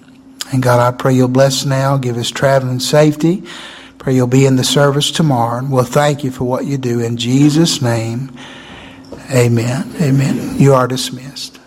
And 0.52 0.60
God, 0.62 0.80
I 0.80 0.96
pray 0.96 1.14
you'll 1.14 1.28
bless 1.28 1.64
now, 1.64 1.96
give 1.96 2.16
us 2.16 2.30
traveling 2.30 2.80
safety. 2.80 3.44
Pray 3.98 4.16
you'll 4.16 4.26
be 4.26 4.46
in 4.46 4.56
the 4.56 4.64
service 4.64 5.12
tomorrow. 5.12 5.58
And 5.58 5.70
we'll 5.70 5.84
thank 5.84 6.24
you 6.24 6.32
for 6.32 6.44
what 6.44 6.66
you 6.66 6.76
do 6.76 6.98
in 6.98 7.16
Jesus' 7.16 7.80
name. 7.80 8.36
Amen. 9.32 9.94
Amen. 10.00 10.58
You 10.58 10.74
are 10.74 10.88
dismissed. 10.88 11.60